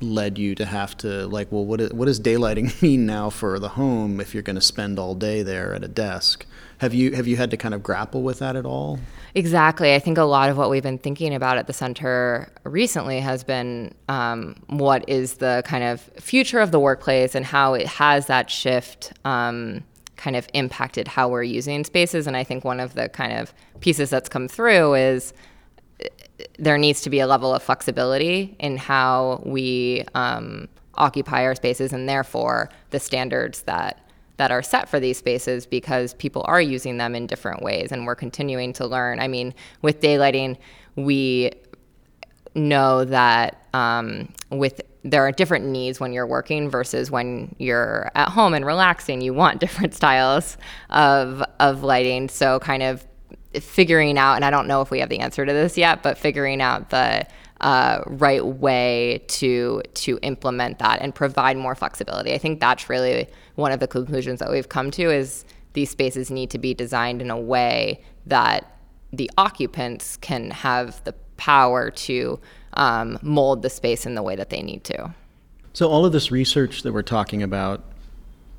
led 0.00 0.38
you 0.38 0.54
to 0.54 0.64
have 0.64 0.96
to 0.96 1.26
like 1.28 1.50
well 1.52 1.64
what, 1.64 1.80
is, 1.80 1.92
what 1.92 2.06
does 2.06 2.18
daylighting 2.18 2.80
mean 2.82 3.06
now 3.06 3.30
for 3.30 3.58
the 3.58 3.70
home 3.70 4.20
if 4.20 4.34
you're 4.34 4.42
going 4.42 4.56
to 4.56 4.62
spend 4.62 4.98
all 4.98 5.14
day 5.14 5.42
there 5.42 5.74
at 5.74 5.84
a 5.84 5.88
desk? 5.88 6.46
Have 6.78 6.94
you 6.94 7.12
have 7.12 7.26
you 7.26 7.36
had 7.36 7.50
to 7.50 7.56
kind 7.56 7.74
of 7.74 7.82
grapple 7.82 8.22
with 8.22 8.38
that 8.38 8.56
at 8.56 8.64
all? 8.64 9.00
Exactly. 9.34 9.94
I 9.94 9.98
think 9.98 10.16
a 10.16 10.24
lot 10.24 10.48
of 10.48 10.56
what 10.56 10.70
we've 10.70 10.82
been 10.82 10.98
thinking 10.98 11.34
about 11.34 11.58
at 11.58 11.66
the 11.66 11.72
center 11.72 12.50
recently 12.64 13.20
has 13.20 13.44
been 13.44 13.94
um, 14.08 14.56
what 14.68 15.08
is 15.08 15.34
the 15.34 15.62
kind 15.66 15.84
of 15.84 16.00
future 16.18 16.60
of 16.60 16.70
the 16.70 16.80
workplace 16.80 17.34
and 17.34 17.44
how 17.44 17.74
it 17.74 17.86
has 17.86 18.26
that 18.26 18.50
shift 18.50 19.12
um, 19.24 19.84
kind 20.16 20.34
of 20.34 20.48
impacted 20.54 21.06
how 21.08 21.28
we're 21.28 21.42
using 21.42 21.84
spaces? 21.84 22.26
And 22.26 22.36
i 22.36 22.44
think 22.44 22.64
one 22.64 22.80
of 22.80 22.94
the 22.94 23.08
kind 23.08 23.32
of 23.32 23.52
pieces 23.80 24.10
that's 24.10 24.28
come 24.28 24.48
through 24.48 24.94
is 24.94 25.32
there 26.58 26.78
needs 26.78 27.00
to 27.02 27.10
be 27.10 27.20
a 27.20 27.26
level 27.26 27.54
of 27.54 27.62
flexibility 27.62 28.56
in 28.58 28.76
how 28.76 29.42
we 29.44 30.04
um, 30.14 30.68
occupy 30.94 31.44
our 31.44 31.54
spaces 31.54 31.92
and 31.92 32.08
therefore 32.08 32.68
the 32.90 33.00
standards 33.00 33.62
that 33.62 34.04
that 34.36 34.52
are 34.52 34.62
set 34.62 34.88
for 34.88 35.00
these 35.00 35.18
spaces 35.18 35.66
because 35.66 36.14
people 36.14 36.44
are 36.46 36.60
using 36.60 36.96
them 36.96 37.16
in 37.16 37.26
different 37.26 37.60
ways 37.60 37.90
and 37.90 38.06
we're 38.06 38.14
continuing 38.14 38.72
to 38.72 38.86
learn. 38.86 39.18
I 39.18 39.26
mean, 39.26 39.52
with 39.82 40.00
daylighting, 40.00 40.56
we 40.94 41.50
know 42.54 43.04
that 43.04 43.66
um, 43.74 44.32
with 44.50 44.80
there 45.02 45.26
are 45.26 45.32
different 45.32 45.64
needs 45.64 45.98
when 46.00 46.12
you're 46.12 46.26
working 46.26 46.70
versus 46.70 47.10
when 47.10 47.54
you're 47.58 48.10
at 48.14 48.28
home 48.28 48.54
and 48.54 48.64
relaxing. 48.64 49.20
You 49.20 49.34
want 49.34 49.60
different 49.60 49.94
styles 49.94 50.56
of 50.90 51.42
of 51.58 51.82
lighting. 51.82 52.28
So 52.28 52.60
kind 52.60 52.84
of 52.84 53.07
figuring 53.54 54.18
out, 54.18 54.34
and 54.34 54.44
I 54.44 54.50
don't 54.50 54.66
know 54.66 54.80
if 54.80 54.90
we 54.90 55.00
have 55.00 55.08
the 55.08 55.20
answer 55.20 55.44
to 55.44 55.52
this 55.52 55.76
yet, 55.76 56.02
but 56.02 56.18
figuring 56.18 56.60
out 56.60 56.90
the 56.90 57.26
uh, 57.60 58.02
right 58.06 58.44
way 58.44 59.24
to 59.26 59.82
to 59.94 60.18
implement 60.22 60.78
that 60.78 61.00
and 61.00 61.14
provide 61.14 61.56
more 61.56 61.74
flexibility. 61.74 62.32
I 62.32 62.38
think 62.38 62.60
that's 62.60 62.88
really 62.88 63.28
one 63.56 63.72
of 63.72 63.80
the 63.80 63.88
conclusions 63.88 64.38
that 64.40 64.50
we've 64.50 64.68
come 64.68 64.90
to 64.92 65.10
is 65.10 65.44
these 65.72 65.90
spaces 65.90 66.30
need 66.30 66.50
to 66.50 66.58
be 66.58 66.74
designed 66.74 67.20
in 67.20 67.30
a 67.30 67.38
way 67.38 68.02
that 68.26 68.78
the 69.12 69.30
occupants 69.36 70.16
can 70.18 70.50
have 70.50 71.02
the 71.04 71.14
power 71.36 71.90
to 71.90 72.38
um, 72.74 73.18
mold 73.22 73.62
the 73.62 73.70
space 73.70 74.06
in 74.06 74.14
the 74.14 74.22
way 74.22 74.36
that 74.36 74.50
they 74.50 74.62
need 74.62 74.84
to. 74.84 75.14
So 75.72 75.88
all 75.88 76.04
of 76.04 76.12
this 76.12 76.30
research 76.30 76.82
that 76.82 76.92
we're 76.92 77.02
talking 77.02 77.42
about, 77.42 77.84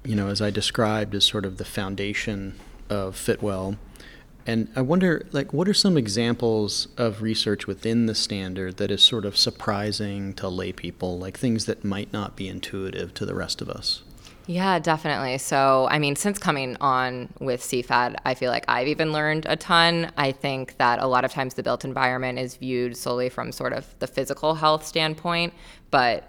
you 0.04 0.16
know, 0.16 0.30
as 0.30 0.42
I 0.42 0.50
described, 0.50 1.14
is 1.14 1.26
sort 1.26 1.46
of 1.46 1.58
the 1.58 1.66
foundation 1.66 2.56
of 2.90 3.16
Fitwel. 3.16 3.78
And 4.50 4.68
I 4.76 4.82
wonder, 4.82 5.28
like, 5.32 5.54
what 5.54 5.70
are 5.70 5.76
some 5.76 5.96
examples 5.96 6.88
of 6.98 7.22
research 7.22 7.68
within 7.68 8.08
the 8.08 8.16
standard 8.16 8.78
that 8.78 8.90
is 8.90 9.04
sort 9.04 9.24
of 9.24 9.38
surprising 9.38 10.34
to 10.34 10.50
lay 10.50 10.72
people, 10.72 11.20
like 11.20 11.38
things 11.38 11.66
that 11.66 11.84
might 11.84 12.12
not 12.12 12.36
be 12.36 12.48
intuitive 12.48 13.14
to 13.14 13.28
the 13.28 13.36
rest 13.36 13.62
of 13.62 13.70
us? 13.70 14.02
Yeah, 14.48 14.80
definitely. 14.80 15.38
So, 15.38 15.88
I 15.92 16.00
mean, 16.00 16.16
since 16.16 16.40
coming 16.40 16.78
on 16.82 17.32
with 17.40 17.62
CFAD, 17.62 18.16
I 18.26 18.34
feel 18.34 18.50
like 18.50 18.66
I've 18.68 18.88
even 18.88 19.14
learned 19.14 19.46
a 19.48 19.56
ton. 19.56 20.12
I 20.18 20.32
think 20.32 20.78
that 20.78 20.98
a 20.98 21.06
lot 21.06 21.26
of 21.26 21.32
times 21.32 21.54
the 21.54 21.62
built 21.62 21.86
environment 21.86 22.40
is 22.40 22.56
viewed 22.56 22.98
solely 22.98 23.30
from 23.30 23.52
sort 23.52 23.74
of 23.74 23.86
the 24.00 24.08
physical 24.08 24.56
health 24.56 24.84
standpoint, 24.84 25.54
but 25.92 26.28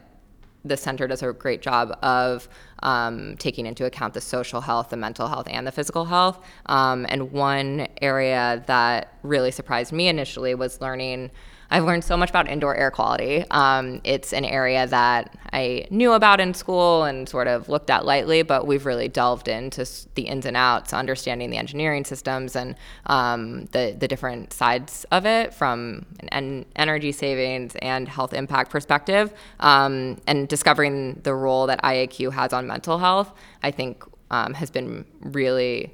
the 0.65 0.77
center 0.77 1.07
does 1.07 1.23
a 1.23 1.33
great 1.33 1.63
job 1.63 1.97
of 2.03 2.49
um, 2.83 3.37
taking 3.39 3.67
into 3.67 3.85
account 3.85 4.15
the 4.15 4.21
social 4.21 4.61
health, 4.61 4.91
the 4.91 4.97
mental 4.97 5.29
health, 5.29 5.49
and 5.51 5.67
the 5.67 5.73
physical 5.73 6.05
health. 6.05 6.39
Um, 6.67 7.07
and 7.09 7.33
one 7.33 7.89
area 8.03 8.63
that 8.67 9.15
really 9.23 9.51
surprised 9.51 9.93
me 9.93 10.09
initially 10.09 10.55
was 10.55 10.81
learning 10.81 11.31
I've 11.71 11.85
learned 11.85 12.03
so 12.03 12.17
much 12.17 12.31
about 12.31 12.49
indoor 12.49 12.75
air 12.75 12.91
quality. 12.91 13.45
Um, 13.51 14.01
it's 14.03 14.33
an 14.33 14.45
area 14.45 14.87
that 14.89 15.37
I 15.53 15.87
knew 15.91 16.13
about 16.13 16.41
in 16.41 16.53
school 16.53 17.05
and 17.05 17.29
sort 17.29 17.47
of 17.47 17.69
looked 17.69 17.91
at 17.91 18.05
lightly, 18.05 18.43
but 18.43 18.67
we've 18.67 18.85
really 18.87 19.09
delved 19.09 19.47
into 19.47 19.87
the 20.15 20.23
ins 20.23 20.47
and 20.47 20.57
outs, 20.57 20.93
understanding 20.93 21.51
the 21.51 21.59
engineering 21.59 22.05
systems 22.05 22.57
and 22.57 22.75
um, 23.07 23.67
the 23.67 23.95
the 23.99 24.09
different 24.09 24.53
sides 24.53 25.07
of 25.13 25.27
it 25.27 25.55
from 25.55 26.07
an 26.33 26.67
energy 26.75 27.13
savings 27.13 27.77
and 27.83 28.09
health 28.09 28.33
impact 28.33 28.71
perspective, 28.71 29.33
um, 29.61 30.19
and 30.27 30.49
discovering 30.49 31.21
the 31.23 31.35
role 31.35 31.67
that 31.69 31.81
IAQ 31.83 32.33
has 32.33 32.53
on 32.53 32.67
mental 32.67 32.99
health. 32.99 33.33
I 33.63 33.71
think 33.71 34.03
um, 34.31 34.55
has 34.55 34.71
been 34.71 35.05
really 35.21 35.93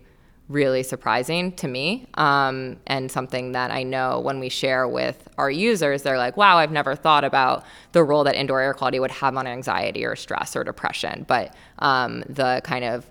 really 0.49 0.83
surprising 0.83 1.51
to 1.53 1.67
me 1.67 2.07
um, 2.15 2.77
and 2.87 3.11
something 3.11 3.53
that 3.53 3.71
I 3.71 3.83
know 3.83 4.21
when 4.21 4.39
we 4.39 4.49
share 4.49 4.87
with 4.87 5.29
our 5.39 5.51
users, 5.51 6.03
they're 6.03 6.19
like, 6.19 6.37
wow, 6.37 6.57
I've 6.59 6.71
never 6.71 6.95
thought 6.95 7.25
about 7.25 7.65
the 7.93 8.05
role 8.05 8.25
that 8.25 8.37
indoor 8.37 8.61
air 8.61 8.73
quality 8.73 9.01
would 9.01 9.11
have 9.11 9.37
on 9.37 9.47
anxiety 9.47 10.05
or 10.05 10.15
stress 10.15 10.55
or 10.55 10.63
depression. 10.63 11.25
But 11.27 11.55
um, 11.81 12.23
the 12.29 12.61
kind 12.63 12.85
of 12.85 13.07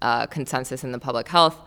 uh, 0.00 0.26
consensus 0.26 0.82
in 0.82 0.92
the 0.92 0.98
public 0.98 1.28
health 1.28 1.60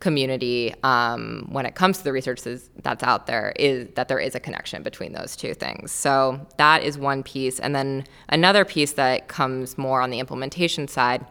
community 0.00 0.74
um, 0.82 1.46
when 1.48 1.64
it 1.64 1.74
comes 1.74 1.98
to 1.98 2.04
the 2.04 2.12
research 2.12 2.40
that's 2.82 3.02
out 3.02 3.26
there 3.26 3.52
is 3.56 3.88
that 3.94 4.08
there 4.08 4.18
is 4.18 4.34
a 4.34 4.40
connection 4.40 4.82
between 4.82 5.12
those 5.12 5.36
two 5.36 5.54
things. 5.54 5.90
So 5.92 6.46
that 6.58 6.82
is 6.82 6.98
one 6.98 7.22
piece. 7.22 7.58
And 7.60 7.74
then 7.74 8.04
another 8.28 8.64
piece 8.64 8.92
that 8.92 9.28
comes 9.28 9.78
more 9.78 10.02
on 10.02 10.10
the 10.10 10.18
implementation 10.18 10.88
side 10.88 11.24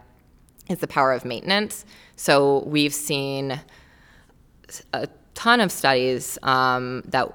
is 0.69 0.79
the 0.79 0.87
power 0.87 1.11
of 1.13 1.25
maintenance. 1.25 1.85
So 2.15 2.63
we've 2.65 2.93
seen 2.93 3.59
a 4.93 5.07
ton 5.33 5.61
of 5.61 5.71
studies 5.71 6.37
um, 6.43 7.03
that 7.05 7.31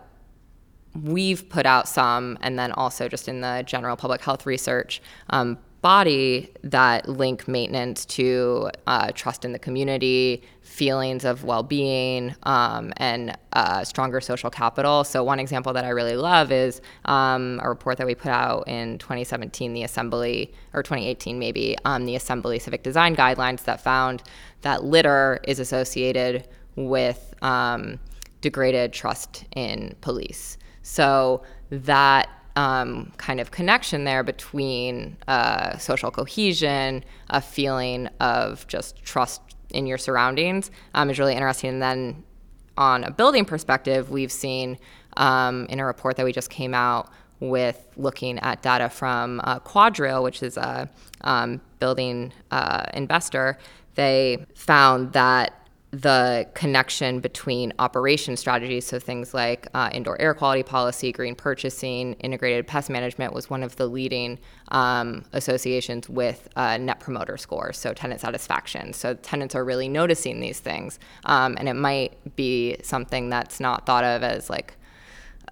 we've 1.03 1.49
put 1.49 1.67
out 1.67 1.89
some, 1.89 2.39
and 2.41 2.59
then 2.59 2.73
also 2.73 3.09
just 3.09 3.29
in 3.29 3.41
the 3.41 3.63
general 3.67 3.97
public 3.97 4.21
health 4.23 4.47
research 4.47 5.01
um, 5.31 5.59
body 5.81 6.51
that 6.63 7.09
link 7.09 7.49
maintenance 7.49 8.05
to 8.05 8.71
uh, 8.87 9.11
trust 9.15 9.45
in 9.45 9.53
the 9.53 9.59
community, 9.59 10.43
feelings 10.61 11.25
of 11.25 11.45
well-being, 11.45 12.35
um, 12.43 12.93
and 12.99 13.37
uh, 13.55 13.83
stronger 13.85 14.21
social 14.21 14.51
capital. 14.51 15.05
So 15.05 15.25
one 15.25 15.41
example 15.41 15.73
that 15.73 15.85
I 15.85 15.89
really 15.89 16.17
love 16.17 16.53
is 16.53 16.81
um, 17.07 17.61
a 17.63 17.69
report 17.69 17.99
that 17.99 18.07
we 18.07 18.15
put 18.15 18.31
out 18.31 18.69
in 18.69 18.99
2017, 18.99 19.73
the 19.73 19.83
Assembly, 19.83 20.53
or 20.75 20.83
2018 20.83 21.39
maybe, 21.39 21.77
um, 21.85 22.05
the 22.05 22.15
Assembly 22.15 22.59
Civic 22.59 22.83
Design 22.83 23.17
Guidelines 23.17 23.65
that 23.65 23.81
found 23.81 24.23
that 24.61 24.85
litter 24.85 25.41
is 25.45 25.59
associated 25.61 26.47
with 26.77 27.35
um, 27.43 27.99
degraded 28.43 28.93
trust 28.93 29.45
in 29.57 29.95
police. 30.01 30.59
So 30.83 31.43
that 31.71 32.29
um, 32.57 33.13
kind 33.17 33.41
of 33.41 33.51
connection 33.51 34.05
there 34.05 34.23
between 34.23 35.17
uh, 35.29 35.77
social 35.79 36.11
cohesion, 36.11 37.05
a 37.29 37.41
feeling 37.41 38.09
of 38.21 38.67
just 38.67 39.03
trust 39.05 39.41
in 39.71 39.87
your 39.87 39.99
surroundings 39.99 40.71
um, 40.95 41.11
is 41.11 41.19
really 41.19 41.35
interesting. 41.35 41.71
And 41.71 41.83
then 41.83 42.25
on 42.77 43.05
a 43.05 43.11
building 43.11 43.45
perspective, 43.45 44.11
we've 44.11 44.33
seen 44.33 44.79
um, 45.17 45.67
in 45.67 45.81
a 45.81 45.85
report 45.85 46.17
that 46.17 46.25
we 46.25 46.33
just 46.33 46.51
came 46.51 46.75
out 46.75 47.11
with 47.41 47.89
looking 47.97 48.39
at 48.41 48.63
data 48.63 48.89
from 48.89 49.41
uh, 49.45 49.61
QuadReal, 49.61 50.23
which 50.23 50.43
is 50.43 50.57
a 50.57 50.89
um, 51.23 51.61
building 51.79 52.33
uh, 52.51 52.85
investor, 52.95 53.59
they 53.95 54.45
found 54.55 55.13
that 55.15 55.60
the 55.93 56.49
connection 56.55 57.19
between 57.19 57.73
operation 57.81 58.37
strategies, 58.37 58.87
so 58.87 59.01
things 59.01 59.35
like 59.35 59.67
uh, 59.75 59.91
indoor 59.93 60.21
air 60.21 60.35
quality 60.35 60.63
policy, 60.63 61.11
green 61.11 61.35
purchasing, 61.35 62.13
integrated 62.15 62.67
pest 62.67 62.89
management, 62.89 63.33
was 63.33 63.51
one 63.51 63.65
of 63.65 63.75
the 63.75 63.89
leading 63.89 64.39
um, 64.69 65.25
associations 65.33 66.09
with 66.09 66.49
uh, 66.55 66.77
net 66.77 67.01
promoter 67.01 67.37
scores, 67.37 67.77
so 67.77 67.93
tenant 67.93 68.21
satisfaction. 68.21 68.93
So 68.93 69.15
tenants 69.15 69.57
are 69.57 69.65
really 69.65 69.89
noticing 69.89 70.39
these 70.39 70.61
things, 70.61 71.01
um, 71.25 71.57
and 71.59 71.69
it 71.69 71.75
might 71.75 72.37
be 72.37 72.77
something 72.83 73.29
that's 73.29 73.59
not 73.59 73.85
thought 73.85 74.05
of 74.05 74.23
as 74.23 74.49
like 74.49 74.77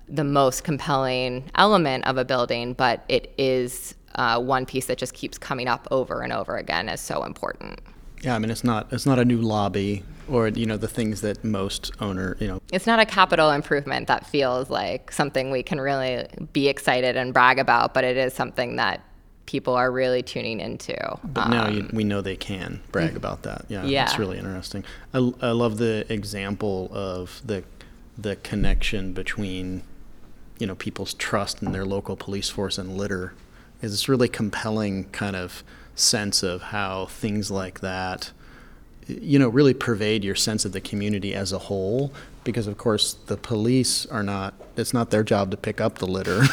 the 0.08 0.24
most 0.24 0.62
compelling 0.62 1.50
element 1.56 2.06
of 2.06 2.16
a 2.16 2.24
building, 2.24 2.74
but 2.74 3.04
it 3.08 3.34
is 3.38 3.96
uh, 4.14 4.40
one 4.40 4.66
piece 4.66 4.86
that 4.86 4.98
just 4.98 5.14
keeps 5.14 5.36
coming 5.36 5.66
up 5.66 5.88
over 5.90 6.22
and 6.22 6.32
over 6.32 6.56
again 6.56 6.88
as 6.88 7.00
so 7.00 7.24
important. 7.24 7.80
Yeah, 8.22 8.36
I 8.36 8.38
mean 8.38 8.50
it's 8.50 8.64
not 8.64 8.92
it's 8.92 9.06
not 9.06 9.18
a 9.18 9.24
new 9.24 9.38
lobby 9.38 10.04
or 10.28 10.48
you 10.48 10.66
know 10.66 10.76
the 10.76 10.88
things 10.88 11.20
that 11.20 11.42
most 11.44 11.92
owner 12.00 12.36
you 12.40 12.48
know. 12.48 12.60
It's 12.72 12.86
not 12.86 12.98
a 12.98 13.06
capital 13.06 13.50
improvement 13.50 14.08
that 14.08 14.26
feels 14.26 14.70
like 14.70 15.12
something 15.12 15.50
we 15.50 15.62
can 15.62 15.80
really 15.80 16.26
be 16.52 16.68
excited 16.68 17.16
and 17.16 17.32
brag 17.32 17.58
about, 17.58 17.94
but 17.94 18.04
it 18.04 18.16
is 18.16 18.34
something 18.34 18.76
that 18.76 19.02
people 19.46 19.74
are 19.74 19.90
really 19.90 20.22
tuning 20.22 20.60
into. 20.60 20.94
But 21.24 21.46
um, 21.46 21.50
now 21.50 21.68
you, 21.68 21.88
we 21.92 22.04
know 22.04 22.20
they 22.20 22.36
can 22.36 22.80
brag 22.92 23.16
about 23.16 23.42
that. 23.44 23.64
Yeah, 23.68 23.84
yeah, 23.84 24.04
it's 24.04 24.18
really 24.18 24.38
interesting. 24.38 24.84
I, 25.14 25.18
I 25.40 25.50
love 25.50 25.78
the 25.78 26.10
example 26.12 26.90
of 26.92 27.40
the 27.44 27.64
the 28.16 28.36
connection 28.36 29.12
between 29.12 29.82
you 30.58 30.66
know 30.66 30.74
people's 30.74 31.14
trust 31.14 31.62
in 31.62 31.72
their 31.72 31.84
local 31.84 32.16
police 32.16 32.50
force 32.50 32.78
and 32.78 32.96
litter. 32.96 33.34
Is 33.80 33.92
this 33.92 34.08
really 34.08 34.28
compelling 34.28 35.04
kind 35.10 35.36
of 35.36 35.62
sense 35.94 36.42
of 36.42 36.62
how 36.62 37.06
things 37.06 37.50
like 37.50 37.80
that 37.80 38.32
you 39.08 39.38
know 39.38 39.48
really 39.48 39.74
pervade 39.74 40.22
your 40.22 40.34
sense 40.34 40.64
of 40.64 40.72
the 40.72 40.80
community 40.80 41.34
as 41.34 41.52
a 41.52 41.58
whole 41.58 42.12
because 42.44 42.66
of 42.66 42.78
course 42.78 43.14
the 43.26 43.36
police 43.36 44.06
are 44.06 44.22
not 44.22 44.54
it's 44.76 44.94
not 44.94 45.10
their 45.10 45.22
job 45.22 45.50
to 45.50 45.56
pick 45.56 45.80
up 45.80 45.98
the 45.98 46.06
litter. 46.06 46.42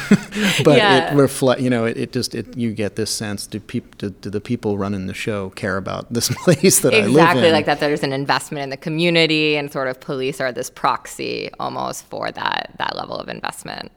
But 0.64 0.76
yeah. 0.78 1.12
it 1.12 1.16
reflect 1.16 1.60
you 1.60 1.70
know 1.70 1.84
it, 1.84 1.96
it 1.96 2.12
just 2.12 2.34
it, 2.34 2.56
you 2.56 2.72
get 2.72 2.96
this 2.96 3.10
sense 3.10 3.46
do 3.46 3.60
people 3.60 3.90
do, 3.98 4.10
do, 4.10 4.30
the 4.30 4.40
people 4.40 4.78
running 4.78 5.06
the 5.06 5.14
show 5.14 5.50
care 5.50 5.76
about 5.76 6.12
this 6.12 6.28
place 6.28 6.80
that 6.80 6.92
exactly 6.92 6.98
I 6.98 7.06
live 7.06 7.08
in? 7.08 7.20
exactly 7.20 7.52
like 7.52 7.66
that 7.66 7.80
there's 7.80 8.02
an 8.02 8.12
investment 8.12 8.62
in 8.62 8.70
the 8.70 8.76
community 8.76 9.56
and 9.56 9.70
sort 9.70 9.88
of 9.88 10.00
police 10.00 10.40
are 10.40 10.52
this 10.52 10.70
proxy 10.70 11.50
almost 11.58 12.04
for 12.06 12.30
that 12.30 12.72
that 12.78 12.96
level 12.96 13.16
of 13.16 13.28
investment. 13.28 13.90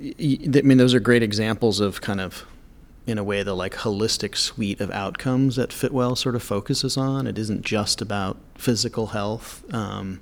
I 0.00 0.62
mean 0.62 0.78
those 0.78 0.94
are 0.94 1.00
great 1.00 1.22
examples 1.22 1.80
of 1.80 2.00
kind 2.00 2.20
of 2.20 2.44
in 3.06 3.18
a 3.18 3.24
way 3.24 3.42
the 3.42 3.54
like 3.54 3.74
holistic 3.74 4.36
suite 4.36 4.80
of 4.80 4.90
outcomes 4.90 5.56
that 5.56 5.70
Fitwel 5.70 6.16
sort 6.16 6.36
of 6.36 6.42
focuses 6.42 6.96
on. 6.96 7.26
It 7.26 7.38
isn't 7.38 7.62
just 7.62 8.00
about 8.00 8.36
physical 8.54 9.08
health. 9.08 9.64
Um, 9.74 10.20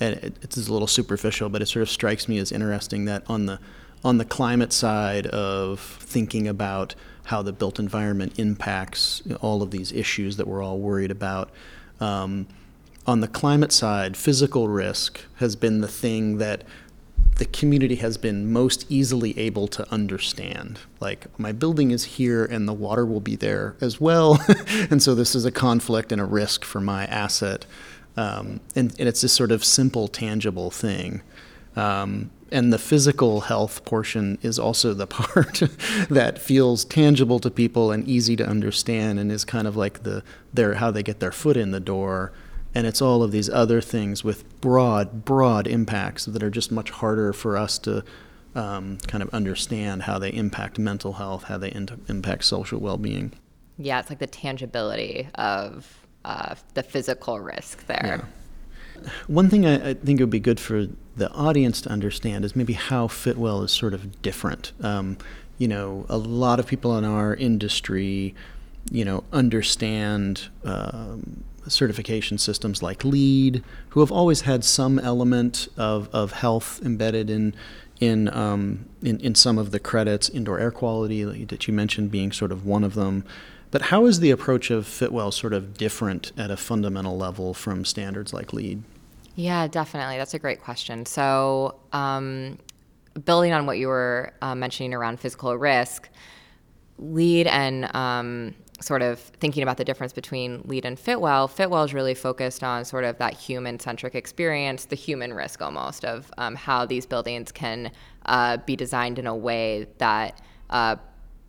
and 0.00 0.14
it, 0.16 0.36
it's 0.42 0.56
a 0.56 0.72
little 0.72 0.88
superficial, 0.88 1.48
but 1.48 1.62
it 1.62 1.66
sort 1.66 1.82
of 1.82 1.90
strikes 1.90 2.28
me 2.28 2.38
as 2.38 2.52
interesting 2.52 3.04
that 3.06 3.22
on 3.28 3.46
the 3.46 3.58
on 4.04 4.18
the 4.18 4.24
climate 4.24 4.72
side 4.72 5.26
of 5.26 5.80
thinking 5.80 6.46
about 6.46 6.94
how 7.24 7.42
the 7.42 7.52
built 7.52 7.80
environment 7.80 8.38
impacts 8.38 9.22
all 9.40 9.60
of 9.60 9.72
these 9.72 9.90
issues 9.92 10.36
that 10.36 10.46
we're 10.46 10.62
all 10.62 10.78
worried 10.78 11.10
about. 11.10 11.50
Um, 12.00 12.46
on 13.08 13.20
the 13.20 13.26
climate 13.26 13.72
side, 13.72 14.16
physical 14.16 14.68
risk 14.68 15.20
has 15.36 15.56
been 15.56 15.80
the 15.80 15.88
thing 15.88 16.38
that 16.38 16.62
the 17.38 17.46
community 17.46 17.94
has 17.96 18.18
been 18.18 18.52
most 18.52 18.84
easily 18.88 19.36
able 19.38 19.68
to 19.68 19.90
understand. 19.92 20.80
Like, 21.00 21.26
my 21.38 21.52
building 21.52 21.92
is 21.92 22.04
here 22.04 22.44
and 22.44 22.68
the 22.68 22.72
water 22.72 23.06
will 23.06 23.20
be 23.20 23.36
there 23.36 23.76
as 23.80 24.00
well. 24.00 24.40
and 24.90 25.02
so 25.02 25.14
this 25.14 25.34
is 25.34 25.44
a 25.44 25.52
conflict 25.52 26.10
and 26.10 26.20
a 26.20 26.24
risk 26.24 26.64
for 26.64 26.80
my 26.80 27.06
asset. 27.06 27.64
Um, 28.16 28.60
and, 28.74 28.92
and, 28.98 29.08
it's 29.08 29.20
this 29.20 29.32
sort 29.32 29.52
of 29.52 29.64
simple, 29.64 30.08
tangible 30.08 30.72
thing. 30.72 31.22
Um, 31.76 32.32
and 32.50 32.72
the 32.72 32.78
physical 32.78 33.42
health 33.42 33.84
portion 33.84 34.38
is 34.42 34.58
also 34.58 34.92
the 34.92 35.06
part 35.06 35.62
that 36.10 36.40
feels 36.40 36.84
tangible 36.84 37.38
to 37.38 37.50
people 37.50 37.92
and 37.92 38.08
easy 38.08 38.34
to 38.34 38.44
understand 38.44 39.20
and 39.20 39.30
is 39.30 39.44
kind 39.44 39.68
of 39.68 39.76
like 39.76 40.02
the 40.02 40.24
their 40.52 40.74
how 40.74 40.90
they 40.90 41.04
get 41.04 41.20
their 41.20 41.30
foot 41.30 41.56
in 41.56 41.70
the 41.70 41.78
door 41.78 42.32
and 42.78 42.86
it's 42.86 43.02
all 43.02 43.24
of 43.24 43.32
these 43.32 43.50
other 43.50 43.80
things 43.80 44.22
with 44.22 44.60
broad, 44.60 45.24
broad 45.24 45.66
impacts 45.66 46.26
that 46.26 46.44
are 46.44 46.50
just 46.50 46.70
much 46.70 46.90
harder 46.90 47.32
for 47.32 47.56
us 47.56 47.76
to 47.76 48.04
um, 48.54 48.98
kind 49.08 49.20
of 49.20 49.28
understand 49.30 50.04
how 50.04 50.16
they 50.16 50.32
impact 50.32 50.78
mental 50.78 51.14
health, 51.14 51.42
how 51.42 51.58
they 51.58 51.72
in- 51.72 52.00
impact 52.08 52.44
social 52.44 52.78
well 52.78 52.96
being. 52.96 53.32
Yeah, 53.78 53.98
it's 53.98 54.10
like 54.10 54.20
the 54.20 54.28
tangibility 54.28 55.28
of 55.34 56.06
uh, 56.24 56.54
the 56.74 56.84
physical 56.84 57.40
risk 57.40 57.84
there. 57.88 58.28
Yeah. 59.02 59.10
One 59.26 59.50
thing 59.50 59.66
I, 59.66 59.90
I, 59.90 59.94
think 59.94 60.20
it 60.20 60.22
would 60.22 60.30
be 60.30 60.38
good 60.38 60.60
for 60.60 60.86
the 61.16 61.32
audience 61.32 61.80
to 61.80 61.90
understand 61.90 62.44
is 62.44 62.54
maybe 62.54 62.74
how 62.74 63.08
Fitwel 63.08 63.64
is 63.64 63.72
sort 63.72 63.92
of 63.92 64.22
different. 64.22 64.70
Um, 64.82 65.18
you 65.58 65.66
know, 65.66 66.06
a 66.08 66.16
lot 66.16 66.60
of 66.60 66.68
people 66.68 66.96
in 66.96 67.04
our 67.04 67.34
industry, 67.34 68.36
you 68.92 69.04
know, 69.04 69.24
understand 69.32 70.46
um, 70.62 71.42
certification 71.68 72.38
systems 72.38 72.82
like 72.82 73.04
LEED, 73.04 73.62
who 73.90 74.00
have 74.00 74.12
always 74.12 74.42
had 74.42 74.64
some 74.64 74.98
element 74.98 75.68
of, 75.76 76.08
of 76.12 76.32
health 76.32 76.80
embedded 76.84 77.30
in 77.30 77.54
in, 78.00 78.32
um, 78.32 78.86
in 79.02 79.18
in 79.20 79.34
some 79.34 79.58
of 79.58 79.70
the 79.72 79.80
credits. 79.80 80.28
Indoor 80.28 80.58
air 80.58 80.70
quality 80.70 81.44
that 81.44 81.66
you 81.66 81.74
mentioned 81.74 82.10
being 82.10 82.32
sort 82.32 82.52
of 82.52 82.64
one 82.64 82.84
of 82.84 82.94
them. 82.94 83.24
But 83.70 83.82
how 83.82 84.06
is 84.06 84.20
the 84.20 84.30
approach 84.30 84.70
of 84.70 84.86
Fitwel 84.86 85.32
sort 85.32 85.52
of 85.52 85.76
different 85.76 86.32
at 86.38 86.50
a 86.50 86.56
fundamental 86.56 87.18
level 87.18 87.52
from 87.52 87.84
standards 87.84 88.32
like 88.32 88.52
LEED? 88.52 88.82
Yeah, 89.34 89.68
definitely. 89.68 90.16
That's 90.16 90.34
a 90.34 90.38
great 90.38 90.60
question. 90.60 91.06
So, 91.06 91.78
um, 91.92 92.58
building 93.24 93.52
on 93.52 93.66
what 93.66 93.78
you 93.78 93.88
were 93.88 94.32
uh, 94.42 94.54
mentioning 94.54 94.94
around 94.94 95.20
physical 95.20 95.56
risk, 95.56 96.08
LEED 96.98 97.46
and 97.46 97.94
um, 97.94 98.54
sort 98.80 99.02
of 99.02 99.18
thinking 99.18 99.62
about 99.62 99.76
the 99.76 99.84
difference 99.84 100.12
between 100.12 100.62
LEED 100.64 100.84
and 100.84 100.96
Fitwel, 100.96 101.48
Fitwel 101.48 101.84
is 101.84 101.92
really 101.92 102.14
focused 102.14 102.62
on 102.62 102.84
sort 102.84 103.04
of 103.04 103.18
that 103.18 103.34
human 103.34 103.80
centric 103.80 104.14
experience, 104.14 104.84
the 104.86 104.96
human 104.96 105.34
risk 105.34 105.60
almost 105.60 106.04
of 106.04 106.30
um, 106.38 106.54
how 106.54 106.86
these 106.86 107.06
buildings 107.06 107.50
can 107.50 107.90
uh, 108.26 108.56
be 108.58 108.76
designed 108.76 109.18
in 109.18 109.26
a 109.26 109.34
way 109.34 109.86
that 109.98 110.40
uh, 110.70 110.96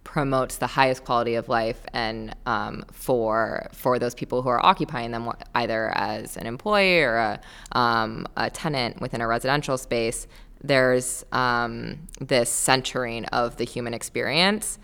promotes 0.03 0.57
the 0.57 0.65
highest 0.65 1.03
quality 1.03 1.35
of 1.35 1.49
life 1.49 1.81
and 1.93 2.35
um, 2.47 2.83
for 2.91 3.67
for 3.73 3.99
those 3.99 4.15
people 4.15 4.41
who 4.41 4.49
are 4.49 4.65
occupying 4.65 5.11
them 5.11 5.31
either 5.53 5.89
as 5.95 6.35
an 6.35 6.47
employee 6.47 7.01
or 7.01 7.17
a, 7.17 7.39
um, 7.77 8.25
a 8.35 8.49
tenant 8.49 8.99
within 9.01 9.21
a 9.21 9.27
residential 9.27 9.77
space 9.77 10.25
there's 10.63 11.25
um, 11.31 12.07
this 12.19 12.49
centering 12.49 13.25
of 13.25 13.57
the 13.57 13.63
human 13.63 13.93
experience. 13.93 14.77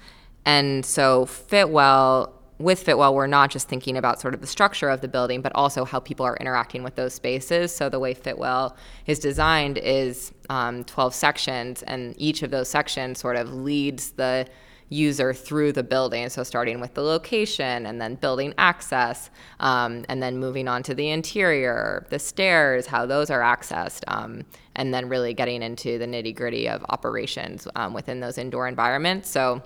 And 0.46 0.86
so 0.86 1.26
Fitwel 1.26 2.32
with 2.58 2.86
Fitwel, 2.86 3.14
we're 3.14 3.28
not 3.28 3.52
just 3.52 3.68
thinking 3.68 3.98
about 3.98 4.22
sort 4.22 4.34
of 4.34 4.42
the 4.42 4.48
structure 4.48 4.90
of 4.90 5.02
the 5.02 5.08
building, 5.08 5.42
but 5.42 5.52
also 5.56 5.84
how 5.84 6.00
people 6.00 6.26
are 6.26 6.38
interacting 6.38 6.84
with 6.84 6.96
those 6.96 7.14
spaces. 7.14 7.76
So 7.76 7.90
the 7.90 8.00
way 8.00 8.14
Fitwel 8.14 8.76
is 9.08 9.20
designed 9.20 9.78
is 9.78 10.32
um, 10.50 10.84
12 10.86 11.14
sections, 11.14 11.84
and 11.84 12.16
each 12.18 12.44
of 12.44 12.52
those 12.52 12.70
sections 12.70 13.20
sort 13.20 13.36
of 13.36 13.54
leads 13.54 14.12
the 14.12 14.48
user 14.88 15.34
through 15.34 15.74
the 15.74 15.84
building. 15.84 16.30
So 16.30 16.44
starting 16.44 16.80
with 16.80 16.94
the 16.94 17.02
location 17.02 17.86
and 17.86 18.00
then 18.00 18.16
building 18.16 18.54
access, 18.58 19.30
um, 19.60 20.06
and 20.08 20.22
then 20.22 20.38
moving 20.38 20.68
on 20.68 20.84
to 20.84 20.96
the 20.96 21.10
interior, 21.10 22.06
the 22.10 22.20
stairs, 22.20 22.86
how 22.86 23.06
those 23.06 23.30
are 23.30 23.42
accessed, 23.42 24.04
um, 24.08 24.44
and 24.76 24.94
then 24.94 25.10
really 25.10 25.34
getting 25.34 25.62
into 25.62 25.98
the 25.98 26.06
nitty 26.06 26.36
gritty 26.36 26.70
of 26.70 26.86
operations 26.90 27.68
um, 27.76 27.94
within 27.94 28.20
those 28.20 28.38
indoor 28.38 28.68
environments. 28.68 29.30
So 29.30 29.62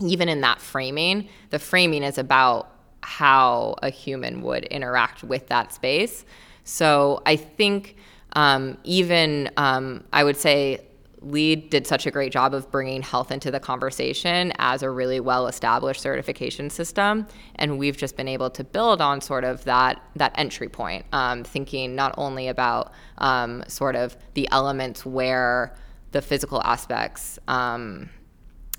even 0.00 0.28
in 0.28 0.40
that 0.40 0.60
framing, 0.60 1.28
the 1.50 1.58
framing 1.58 2.02
is 2.02 2.18
about 2.18 2.70
how 3.02 3.76
a 3.82 3.90
human 3.90 4.42
would 4.42 4.64
interact 4.64 5.22
with 5.22 5.48
that 5.48 5.72
space. 5.72 6.24
So 6.64 7.22
I 7.26 7.36
think 7.36 7.96
um, 8.32 8.78
even 8.84 9.50
um, 9.56 10.04
I 10.12 10.24
would 10.24 10.36
say 10.36 10.80
LEED 11.20 11.70
did 11.70 11.86
such 11.86 12.06
a 12.06 12.10
great 12.10 12.32
job 12.32 12.54
of 12.54 12.70
bringing 12.70 13.02
health 13.02 13.30
into 13.30 13.50
the 13.50 13.60
conversation 13.60 14.52
as 14.58 14.82
a 14.82 14.90
really 14.90 15.20
well 15.20 15.46
established 15.46 16.00
certification 16.00 16.68
system. 16.70 17.26
And 17.56 17.78
we've 17.78 17.96
just 17.96 18.16
been 18.16 18.28
able 18.28 18.50
to 18.50 18.64
build 18.64 19.00
on 19.00 19.20
sort 19.20 19.44
of 19.44 19.64
that, 19.64 20.02
that 20.16 20.32
entry 20.36 20.68
point, 20.68 21.06
um, 21.12 21.44
thinking 21.44 21.94
not 21.94 22.14
only 22.18 22.48
about 22.48 22.92
um, 23.18 23.64
sort 23.68 23.96
of 23.96 24.16
the 24.34 24.48
elements 24.50 25.06
where 25.06 25.74
the 26.12 26.20
physical 26.20 26.62
aspects 26.62 27.38
um, 27.48 28.08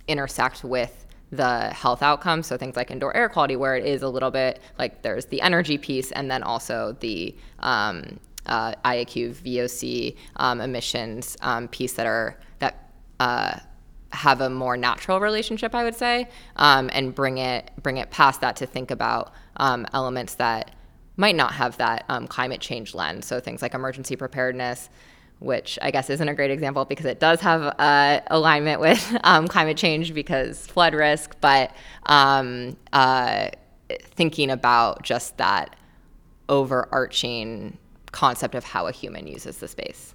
intersect 0.07 0.63
with 0.63 1.04
the 1.35 1.69
health 1.69 2.01
outcomes. 2.01 2.47
So 2.47 2.57
things 2.57 2.75
like 2.75 2.91
indoor 2.91 3.15
air 3.15 3.29
quality, 3.29 3.55
where 3.55 3.75
it 3.75 3.85
is 3.85 4.01
a 4.01 4.09
little 4.09 4.31
bit 4.31 4.59
like 4.79 5.01
there's 5.01 5.25
the 5.25 5.41
energy 5.41 5.77
piece 5.77 6.11
and 6.11 6.29
then 6.29 6.43
also 6.43 6.95
the 6.99 7.35
um, 7.59 8.19
uh, 8.45 8.73
IAQ 8.83 9.35
VOC 9.35 10.15
um, 10.37 10.61
emissions 10.61 11.37
um, 11.41 11.67
piece 11.67 11.93
that 11.93 12.05
are 12.05 12.37
that 12.59 12.91
uh, 13.19 13.59
have 14.11 14.41
a 14.41 14.49
more 14.49 14.77
natural 14.77 15.19
relationship, 15.19 15.75
I 15.75 15.83
would 15.83 15.95
say, 15.95 16.29
um, 16.55 16.89
and 16.93 17.13
bring 17.13 17.37
it 17.37 17.71
bring 17.81 17.97
it 17.97 18.11
past 18.11 18.41
that 18.41 18.55
to 18.57 18.65
think 18.65 18.91
about 18.91 19.33
um, 19.57 19.85
elements 19.93 20.35
that 20.35 20.71
might 21.17 21.35
not 21.35 21.53
have 21.53 21.77
that 21.77 22.05
um, 22.09 22.27
climate 22.27 22.61
change 22.61 22.93
lens. 22.93 23.25
So 23.25 23.39
things 23.39 23.61
like 23.61 23.73
emergency 23.73 24.15
preparedness 24.15 24.89
which 25.39 25.77
I 25.81 25.91
guess 25.91 26.09
isn't 26.09 26.27
a 26.27 26.33
great 26.33 26.51
example 26.51 26.85
because 26.85 27.05
it 27.05 27.19
does 27.19 27.41
have 27.41 27.75
uh, 27.77 28.21
alignment 28.27 28.79
with 28.81 29.17
um, 29.23 29.47
climate 29.47 29.77
change 29.77 30.13
because 30.13 30.65
flood 30.67 30.93
risk, 30.93 31.35
but 31.41 31.75
um, 32.05 32.77
uh, 32.93 33.49
thinking 33.89 34.49
about 34.49 35.03
just 35.03 35.37
that 35.37 35.75
overarching 36.49 37.77
concept 38.11 38.55
of 38.55 38.63
how 38.63 38.87
a 38.87 38.91
human 38.91 39.27
uses 39.27 39.57
the 39.57 39.67
space. 39.67 40.13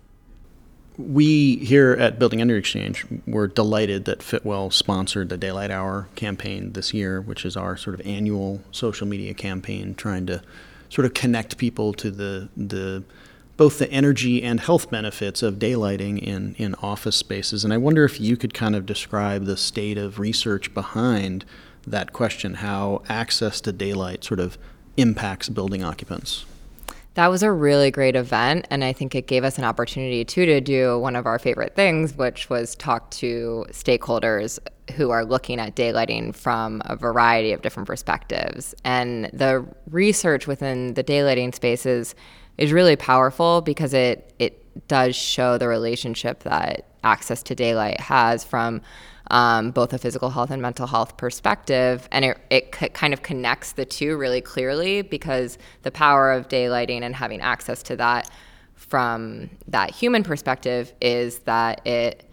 We 0.97 1.57
here 1.57 1.93
at 1.93 2.19
Building 2.19 2.41
Energy 2.41 2.59
Exchange 2.59 3.07
were 3.27 3.47
delighted 3.47 4.05
that 4.05 4.19
Fitwel 4.21 4.73
sponsored 4.73 5.29
the 5.29 5.37
Daylight 5.37 5.71
Hour 5.71 6.09
campaign 6.15 6.73
this 6.73 6.93
year, 6.93 7.21
which 7.21 7.45
is 7.45 7.57
our 7.57 7.77
sort 7.77 7.99
of 7.99 8.07
annual 8.07 8.61
social 8.71 9.07
media 9.07 9.33
campaign 9.33 9.95
trying 9.95 10.27
to 10.27 10.43
sort 10.91 11.07
of 11.07 11.15
connect 11.15 11.57
people 11.57 11.93
to 11.95 12.11
the 12.11 12.49
the 12.57 13.03
both 13.61 13.79
the 13.79 13.93
energy 13.93 14.43
and 14.43 14.59
health 14.59 14.91
benefits 14.91 15.43
of 15.43 15.57
daylighting 15.57 16.19
in, 16.19 16.55
in 16.57 16.75
office 16.77 17.15
spaces. 17.15 17.63
And 17.63 17.75
I 17.75 17.77
wonder 17.77 18.07
if 18.07 18.19
you 18.19 18.39
could 18.39 18.55
kind 18.55 18.75
of 18.75 18.87
describe 18.87 19.45
the 19.45 19.55
state 19.55 19.99
of 19.99 20.19
research 20.19 20.73
behind 20.73 21.45
that 21.87 22.15
question, 22.15 22.55
how 22.55 23.03
access 23.07 23.61
to 23.61 23.71
daylight 23.71 24.25
sort 24.25 24.41
of 24.41 24.57
impacts 24.97 25.51
building 25.51 25.85
occupants. 25.85 26.47
That 27.15 27.27
was 27.27 27.43
a 27.43 27.53
really 27.53 27.91
great 27.91 28.17
event, 28.17 28.67
and 28.71 28.83
I 28.83 28.95
think 28.95 29.15
it 29.15 29.27
gave 29.27 29.45
us 29.45 29.59
an 29.59 29.65
opportunity 29.65 30.25
too 30.25 30.47
to 30.47 30.63
do 30.63 30.99
one 30.99 31.15
of 31.15 31.27
our 31.27 31.39
favorite 31.39 31.77
things, 31.77 32.17
which 32.17 32.49
was 32.49 32.75
talk 32.77 33.11
to 33.11 33.67
stakeholders 33.73 34.59
who 34.97 35.11
are 35.11 35.23
looking 35.23 35.61
at 35.61 35.77
daylighting 35.77 36.35
from 36.35 36.81
a 36.87 36.97
variety 36.97 37.53
of 37.53 37.61
different 37.61 37.89
perspectives. 37.89 38.75
And 38.87 39.27
the 39.35 39.67
research 39.91 40.47
within 40.47 40.95
the 40.95 41.05
daylighting 41.05 41.55
spaces 41.55 42.15
is 42.61 42.73
really 42.73 42.95
powerful 42.95 43.63
because 43.63 43.93
it 43.93 44.33
it 44.39 44.87
does 44.87 45.17
show 45.17 45.59
the 45.59 45.67
relationship 45.67 46.45
that 46.45 46.87
access 47.03 47.43
to 47.43 47.55
daylight 47.55 47.99
has 47.99 48.45
from 48.45 48.83
um, 49.31 49.71
both 49.71 49.93
a 49.93 49.99
physical 49.99 50.31
health 50.31 50.51
and 50.51 50.61
mental 50.61 50.87
health 50.87 51.17
perspective, 51.17 52.09
and 52.13 52.25
it 52.25 52.39
it 52.51 52.75
c- 52.79 52.91
kind 52.91 53.15
of 53.15 53.23
connects 53.23 53.73
the 53.73 53.85
two 53.85 54.17
really 54.17 54.43
clearly 54.43 55.03
because 55.03 55.59
the 55.83 55.91
power 55.91 56.31
of 56.31 56.49
daylighting 56.49 57.03
and 57.03 57.17
having 57.17 57.41
access 57.41 57.83
to 57.83 57.97
that 57.97 58.31
from 58.75 59.51
that 59.67 59.91
human 59.91 60.23
perspective 60.23 60.93
is 61.01 61.41
that 61.41 61.85
it 61.87 62.31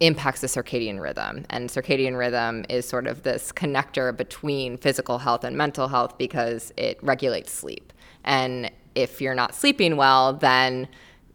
impacts 0.00 0.40
the 0.40 0.46
circadian 0.46 1.00
rhythm. 1.00 1.44
And 1.50 1.68
circadian 1.68 2.18
rhythm 2.18 2.64
is 2.68 2.88
sort 2.88 3.06
of 3.06 3.22
this 3.22 3.52
connector 3.52 4.14
between 4.16 4.78
physical 4.78 5.18
health 5.18 5.44
and 5.44 5.56
mental 5.56 5.88
health 5.88 6.16
because 6.18 6.72
it 6.76 6.98
regulates 7.02 7.52
sleep. 7.52 7.92
And 8.24 8.70
if 8.94 9.20
you're 9.20 9.34
not 9.34 9.54
sleeping 9.54 9.96
well, 9.96 10.32
then 10.34 10.88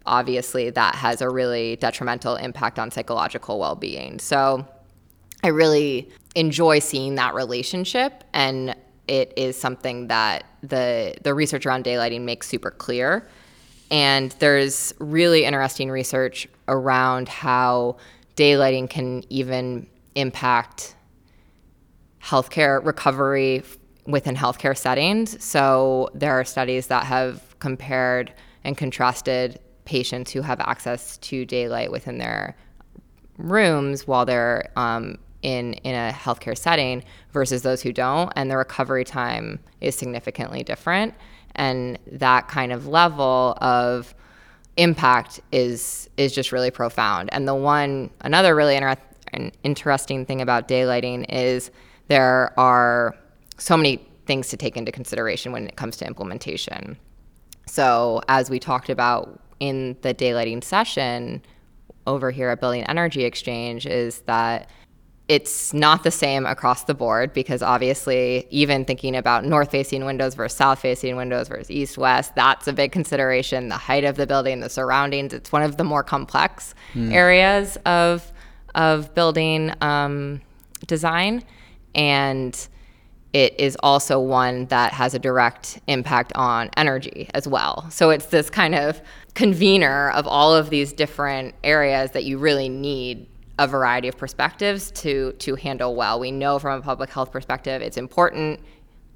obviously 0.05 0.69
that 0.69 0.95
has 0.95 1.21
a 1.21 1.29
really 1.29 1.75
detrimental 1.77 2.35
impact 2.35 2.77
on 2.79 2.91
psychological 2.91 3.59
well-being. 3.59 4.19
So 4.19 4.67
I 5.43 5.47
really 5.47 6.09
enjoy 6.35 6.79
seeing 6.79 7.15
that 7.15 7.33
relationship 7.33 8.23
and 8.33 8.75
it 9.07 9.33
is 9.37 9.57
something 9.59 10.07
that 10.07 10.45
the 10.61 11.15
the 11.23 11.33
research 11.33 11.65
around 11.65 11.85
daylighting 11.85 12.21
makes 12.21 12.47
super 12.47 12.71
clear. 12.71 13.27
And 13.91 14.31
there's 14.39 14.93
really 14.99 15.45
interesting 15.45 15.91
research 15.91 16.47
around 16.67 17.29
how 17.29 17.97
daylighting 18.35 18.89
can 18.89 19.23
even 19.29 19.87
impact 20.15 20.95
healthcare 22.21 22.83
recovery 22.83 23.63
within 24.07 24.35
healthcare 24.35 24.75
settings. 24.75 25.43
So 25.43 26.09
there 26.13 26.33
are 26.33 26.43
studies 26.43 26.87
that 26.87 27.05
have 27.05 27.41
compared 27.59 28.33
and 28.63 28.77
contrasted 28.77 29.59
patients 29.85 30.31
who 30.31 30.41
have 30.41 30.59
access 30.59 31.17
to 31.17 31.45
daylight 31.45 31.91
within 31.91 32.17
their 32.17 32.55
rooms 33.37 34.07
while 34.07 34.25
they're 34.25 34.71
um, 34.75 35.17
in 35.41 35.73
in 35.73 35.93
a 35.93 36.11
healthcare 36.11 36.57
setting 36.57 37.03
versus 37.31 37.61
those 37.61 37.81
who 37.81 37.93
don't, 37.93 38.31
and 38.35 38.49
the 38.49 38.57
recovery 38.57 39.03
time 39.03 39.59
is 39.81 39.95
significantly 39.95 40.63
different. 40.63 41.13
And 41.55 41.97
that 42.11 42.47
kind 42.47 42.71
of 42.73 42.87
level 42.87 43.57
of 43.61 44.13
impact 44.77 45.39
is 45.51 46.09
is 46.17 46.33
just 46.33 46.51
really 46.51 46.71
profound. 46.71 47.29
And 47.31 47.47
the 47.47 47.55
one 47.55 48.09
another 48.21 48.55
really 48.55 48.75
inter- 48.75 49.51
interesting 49.63 50.25
thing 50.25 50.41
about 50.41 50.67
daylighting 50.67 51.25
is 51.29 51.71
there 52.07 52.57
are 52.59 53.15
so 53.57 53.77
many 53.77 54.05
things 54.25 54.49
to 54.49 54.57
take 54.57 54.75
into 54.75 54.91
consideration 54.91 55.51
when 55.51 55.67
it 55.67 55.75
comes 55.75 55.97
to 55.97 56.07
implementation. 56.07 56.97
So 57.65 58.21
as 58.27 58.49
we 58.49 58.59
talked 58.59 58.89
about 58.89 59.39
in 59.59 59.97
the 60.01 60.13
daylighting 60.13 60.63
session 60.63 61.41
over 62.07 62.31
here 62.31 62.49
at 62.49 62.59
Building 62.59 62.83
Energy 62.83 63.23
Exchange 63.23 63.85
is 63.85 64.19
that 64.21 64.69
it's 65.27 65.73
not 65.73 66.03
the 66.03 66.11
same 66.11 66.45
across 66.45 66.83
the 66.83 66.93
board 66.93 67.33
because 67.33 67.63
obviously 67.63 68.45
even 68.51 68.85
thinking 68.85 69.15
about 69.15 69.43
north 69.43 69.71
facing 69.71 70.05
windows 70.05 70.35
versus 70.35 70.55
south 70.55 70.79
facing 70.79 71.15
windows 71.15 71.47
versus 71.47 71.71
east 71.71 71.97
west 71.97 72.35
that's 72.35 72.67
a 72.67 72.73
big 72.73 72.91
consideration 72.91 73.67
the 73.69 73.77
height 73.77 74.03
of 74.03 74.17
the 74.17 74.27
building 74.27 74.59
the 74.59 74.69
surroundings 74.69 75.33
it's 75.33 75.51
one 75.51 75.63
of 75.63 75.77
the 75.77 75.83
more 75.83 76.03
complex 76.03 76.75
mm. 76.93 77.11
areas 77.11 77.75
of 77.85 78.31
of 78.75 79.15
building 79.15 79.73
um, 79.81 80.39
design 80.85 81.43
and 81.95 82.67
it 83.35 83.53
is 83.59 83.75
also 83.83 84.17
one 84.17 84.65
that 84.67 84.93
has 84.93 85.13
a 85.13 85.19
direct 85.19 85.79
impact 85.87 86.31
on 86.35 86.69
energy 86.77 87.29
as 87.33 87.47
well 87.47 87.85
so 87.89 88.09
it's 88.09 88.27
this 88.27 88.49
kind 88.49 88.73
of 88.73 89.01
convener 89.33 90.09
of 90.11 90.25
all 90.25 90.55
of 90.55 90.69
these 90.69 90.93
different 90.93 91.53
areas 91.63 92.11
that 92.11 92.23
you 92.23 92.37
really 92.37 92.69
need 92.69 93.27
a 93.59 93.67
variety 93.67 94.07
of 94.07 94.17
perspectives 94.17 94.91
to 94.91 95.31
to 95.33 95.55
handle 95.55 95.95
well. 95.95 96.19
We 96.19 96.31
know 96.31 96.59
from 96.59 96.79
a 96.79 96.81
public 96.81 97.09
health 97.09 97.31
perspective 97.31 97.81
it's 97.81 97.97
important. 97.97 98.59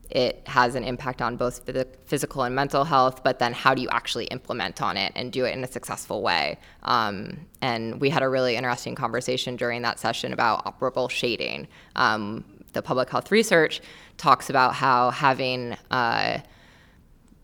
It 0.09 0.41
has 0.47 0.73
an 0.73 0.83
impact 0.83 1.21
on 1.21 1.37
both 1.37 1.69
physical 2.07 2.41
and 2.41 2.55
mental 2.55 2.83
health, 2.83 3.23
but 3.23 3.37
then 3.37 3.53
how 3.53 3.75
do 3.75 3.81
you 3.83 3.89
actually 3.89 4.25
implement 4.25 4.81
on 4.81 4.97
it 4.97 5.11
and 5.15 5.31
do 5.31 5.45
it 5.45 5.53
in 5.55 5.63
a 5.63 5.67
successful 5.67 6.23
way? 6.23 6.57
Um, 6.81 7.45
and 7.61 8.01
we 8.01 8.09
had 8.09 8.23
a 8.23 8.29
really 8.29 8.55
interesting 8.55 8.95
conversation 8.95 9.55
during 9.55 9.83
that 9.83 9.99
session 9.99 10.33
about 10.33 10.65
operable 10.65 11.11
shading. 11.11 11.67
Um, 11.95 12.43
the 12.73 12.81
public 12.81 13.09
health 13.09 13.31
research 13.31 13.81
talks 14.19 14.49
about 14.51 14.75
how 14.75 15.09
having 15.09 15.75
uh, 15.89 16.39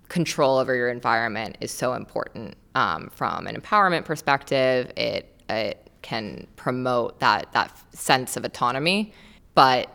control 0.10 0.58
over 0.58 0.76
your 0.76 0.90
environment 0.90 1.58
is 1.62 1.72
so 1.72 1.94
important 1.94 2.56
um, 2.76 3.10
from 3.10 3.48
an 3.48 3.60
empowerment 3.60 4.06
perspective. 4.06 4.92
It, 4.96 5.34
it 5.50 5.90
can 6.04 6.46
promote 6.56 7.20
that 7.22 7.52
that 7.54 7.76
sense 7.96 8.38
of 8.38 8.46
autonomy, 8.46 9.14
but 9.56 9.90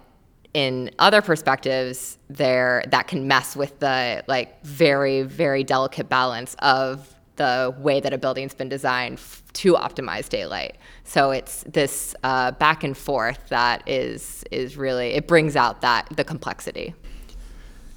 in 0.52 0.90
other 0.98 1.22
perspectives 1.22 2.18
there 2.28 2.82
that 2.88 3.06
can 3.06 3.28
mess 3.28 3.54
with 3.54 3.78
the 3.78 4.24
like 4.26 4.60
very 4.64 5.22
very 5.22 5.62
delicate 5.62 6.08
balance 6.08 6.56
of 6.58 7.14
the 7.36 7.74
way 7.78 8.00
that 8.00 8.12
a 8.12 8.18
building's 8.18 8.54
been 8.54 8.68
designed 8.68 9.18
f- 9.18 9.42
to 9.54 9.74
optimize 9.74 10.28
daylight. 10.28 10.76
So 11.04 11.30
it's 11.30 11.64
this 11.64 12.14
uh, 12.22 12.52
back 12.52 12.84
and 12.84 12.96
forth 12.96 13.48
that 13.48 13.88
is 13.88 14.44
is 14.50 14.76
really 14.76 15.08
it 15.08 15.26
brings 15.26 15.56
out 15.56 15.80
that 15.80 16.08
the 16.14 16.24
complexity. 16.24 16.94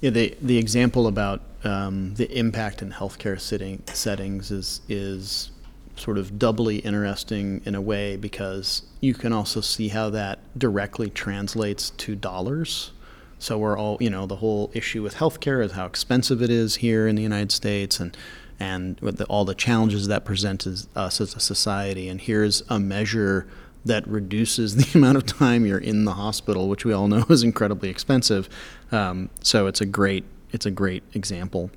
Yeah, 0.00 0.10
the 0.10 0.36
the 0.40 0.58
example 0.58 1.06
about 1.06 1.42
um, 1.64 2.14
the 2.14 2.30
impact 2.36 2.82
in 2.82 2.92
healthcare 2.92 3.40
sitting, 3.40 3.82
settings 3.86 4.50
is 4.50 4.80
is 4.88 5.50
sort 5.96 6.18
of 6.18 6.38
doubly 6.38 6.78
interesting 6.78 7.60
in 7.64 7.74
a 7.74 7.80
way 7.80 8.16
because 8.16 8.82
you 9.00 9.14
can 9.14 9.32
also 9.32 9.60
see 9.60 9.88
how 9.88 10.10
that 10.10 10.38
directly 10.58 11.08
translates 11.08 11.90
to 11.90 12.16
dollars. 12.16 12.90
So 13.38 13.58
we're 13.58 13.78
all, 13.78 13.98
you 14.00 14.10
know, 14.10 14.26
the 14.26 14.36
whole 14.36 14.70
issue 14.74 15.02
with 15.02 15.16
healthcare 15.16 15.64
is 15.64 15.72
how 15.72 15.86
expensive 15.86 16.42
it 16.42 16.50
is 16.50 16.76
here 16.76 17.06
in 17.06 17.14
the 17.14 17.22
United 17.22 17.52
States, 17.52 18.00
and 18.00 18.16
and 18.60 18.96
the, 18.96 19.24
all 19.26 19.44
the 19.44 19.54
challenges 19.54 20.06
that 20.08 20.24
presents 20.24 20.88
us 20.94 21.20
as 21.20 21.34
a 21.34 21.40
society. 21.40 22.08
And 22.08 22.20
here's 22.20 22.62
a 22.68 22.78
measure 22.78 23.46
that 23.84 24.06
reduces 24.06 24.76
the 24.76 24.98
amount 24.98 25.16
of 25.16 25.26
time 25.26 25.66
you're 25.66 25.78
in 25.78 26.04
the 26.04 26.14
hospital, 26.14 26.68
which 26.68 26.84
we 26.84 26.92
all 26.92 27.08
know 27.08 27.24
is 27.28 27.42
incredibly 27.42 27.88
expensive. 27.88 28.48
Um, 28.92 29.30
so 29.42 29.66
it's 29.66 29.80
a 29.80 29.86
great 29.86 30.24
it's 30.52 30.66
a 30.66 30.70
great 30.70 31.02
example. 31.14 31.70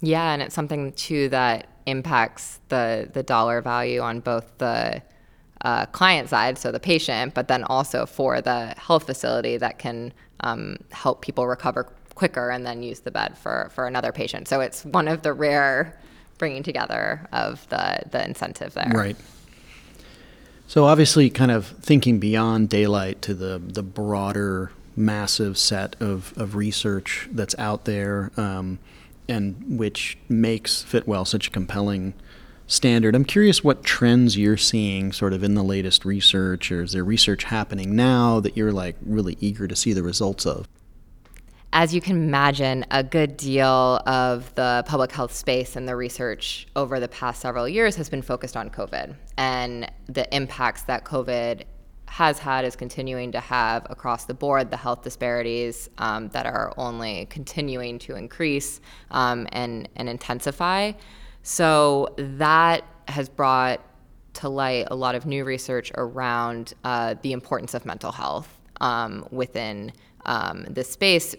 Yeah, 0.00 0.32
and 0.32 0.42
it's 0.42 0.54
something 0.54 0.92
too 0.92 1.28
that 1.28 1.68
impacts 1.86 2.60
the 2.68 3.08
the 3.12 3.22
dollar 3.22 3.60
value 3.60 4.00
on 4.00 4.20
both 4.20 4.58
the 4.58 5.02
uh, 5.62 5.86
client 5.86 6.28
side, 6.28 6.58
so 6.58 6.72
the 6.72 6.80
patient, 6.80 7.34
but 7.34 7.48
then 7.48 7.64
also 7.64 8.06
for 8.06 8.40
the 8.40 8.74
health 8.78 9.04
facility 9.04 9.56
that 9.58 9.78
can 9.78 10.12
um, 10.40 10.78
help 10.90 11.20
people 11.20 11.46
recover 11.46 11.86
quicker 12.20 12.50
and 12.50 12.66
then 12.66 12.82
use 12.82 13.00
the 13.00 13.10
bed 13.10 13.38
for, 13.38 13.70
for 13.74 13.86
another 13.86 14.12
patient. 14.12 14.46
So 14.46 14.60
it's 14.60 14.84
one 14.84 15.08
of 15.08 15.22
the 15.22 15.32
rare 15.32 15.98
bringing 16.36 16.62
together 16.62 17.26
of 17.32 17.66
the, 17.70 18.00
the 18.10 18.22
incentive 18.22 18.74
there. 18.74 18.92
Right. 18.94 19.16
So 20.66 20.84
obviously, 20.84 21.30
kind 21.30 21.50
of 21.50 21.66
thinking 21.66 22.18
beyond 22.18 22.68
daylight 22.68 23.22
to 23.22 23.32
the 23.32 23.58
the 23.58 23.82
broader, 23.82 24.70
massive 24.94 25.56
set 25.56 25.96
of, 25.98 26.34
of 26.36 26.54
research 26.54 27.26
that's 27.32 27.58
out 27.58 27.86
there. 27.86 28.30
Um, 28.36 28.78
and 29.26 29.78
which 29.78 30.18
makes 30.28 30.84
Fitwel 30.84 31.26
such 31.26 31.48
a 31.48 31.50
compelling 31.50 32.12
standard. 32.66 33.14
I'm 33.14 33.24
curious 33.24 33.64
what 33.64 33.82
trends 33.82 34.36
you're 34.36 34.58
seeing 34.58 35.12
sort 35.12 35.32
of 35.32 35.42
in 35.42 35.54
the 35.54 35.62
latest 35.62 36.04
research, 36.04 36.70
or 36.70 36.82
is 36.82 36.92
there 36.92 37.04
research 37.04 37.44
happening 37.44 37.96
now 37.96 38.40
that 38.40 38.56
you're 38.58 38.72
like 38.72 38.96
really 39.04 39.38
eager 39.40 39.66
to 39.66 39.74
see 39.74 39.94
the 39.94 40.02
results 40.02 40.44
of? 40.44 40.68
As 41.72 41.94
you 41.94 42.00
can 42.00 42.16
imagine, 42.16 42.84
a 42.90 43.04
good 43.04 43.36
deal 43.36 44.00
of 44.04 44.52
the 44.56 44.82
public 44.86 45.12
health 45.12 45.32
space 45.32 45.76
and 45.76 45.86
the 45.86 45.94
research 45.94 46.66
over 46.74 46.98
the 46.98 47.06
past 47.06 47.40
several 47.40 47.68
years 47.68 47.94
has 47.94 48.08
been 48.08 48.22
focused 48.22 48.56
on 48.56 48.70
COVID 48.70 49.14
and 49.38 49.90
the 50.06 50.34
impacts 50.34 50.82
that 50.82 51.04
COVID 51.04 51.62
has 52.06 52.40
had 52.40 52.64
is 52.64 52.74
continuing 52.74 53.30
to 53.30 53.38
have 53.38 53.86
across 53.88 54.24
the 54.24 54.34
board 54.34 54.68
the 54.68 54.76
health 54.76 55.02
disparities 55.02 55.88
um, 55.98 56.28
that 56.30 56.44
are 56.44 56.72
only 56.76 57.26
continuing 57.26 58.00
to 58.00 58.16
increase 58.16 58.80
um, 59.12 59.46
and, 59.52 59.88
and 59.94 60.08
intensify. 60.08 60.90
So 61.44 62.12
that 62.18 62.82
has 63.06 63.28
brought 63.28 63.80
to 64.34 64.48
light 64.48 64.88
a 64.90 64.96
lot 64.96 65.14
of 65.14 65.24
new 65.24 65.44
research 65.44 65.92
around 65.96 66.74
uh, 66.82 67.14
the 67.22 67.32
importance 67.32 67.74
of 67.74 67.86
mental 67.86 68.10
health 68.10 68.58
um, 68.80 69.24
within 69.30 69.92
um, 70.26 70.66
this 70.68 70.90
space, 70.90 71.36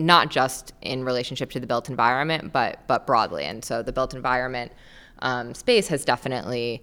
not 0.00 0.30
just 0.30 0.72
in 0.82 1.04
relationship 1.04 1.50
to 1.52 1.60
the 1.60 1.66
built 1.66 1.88
environment, 1.88 2.52
but 2.52 2.86
but 2.86 3.06
broadly. 3.06 3.44
And 3.44 3.64
so 3.64 3.82
the 3.82 3.92
built 3.92 4.14
environment 4.14 4.72
um, 5.20 5.54
space 5.54 5.88
has 5.88 6.04
definitely 6.04 6.82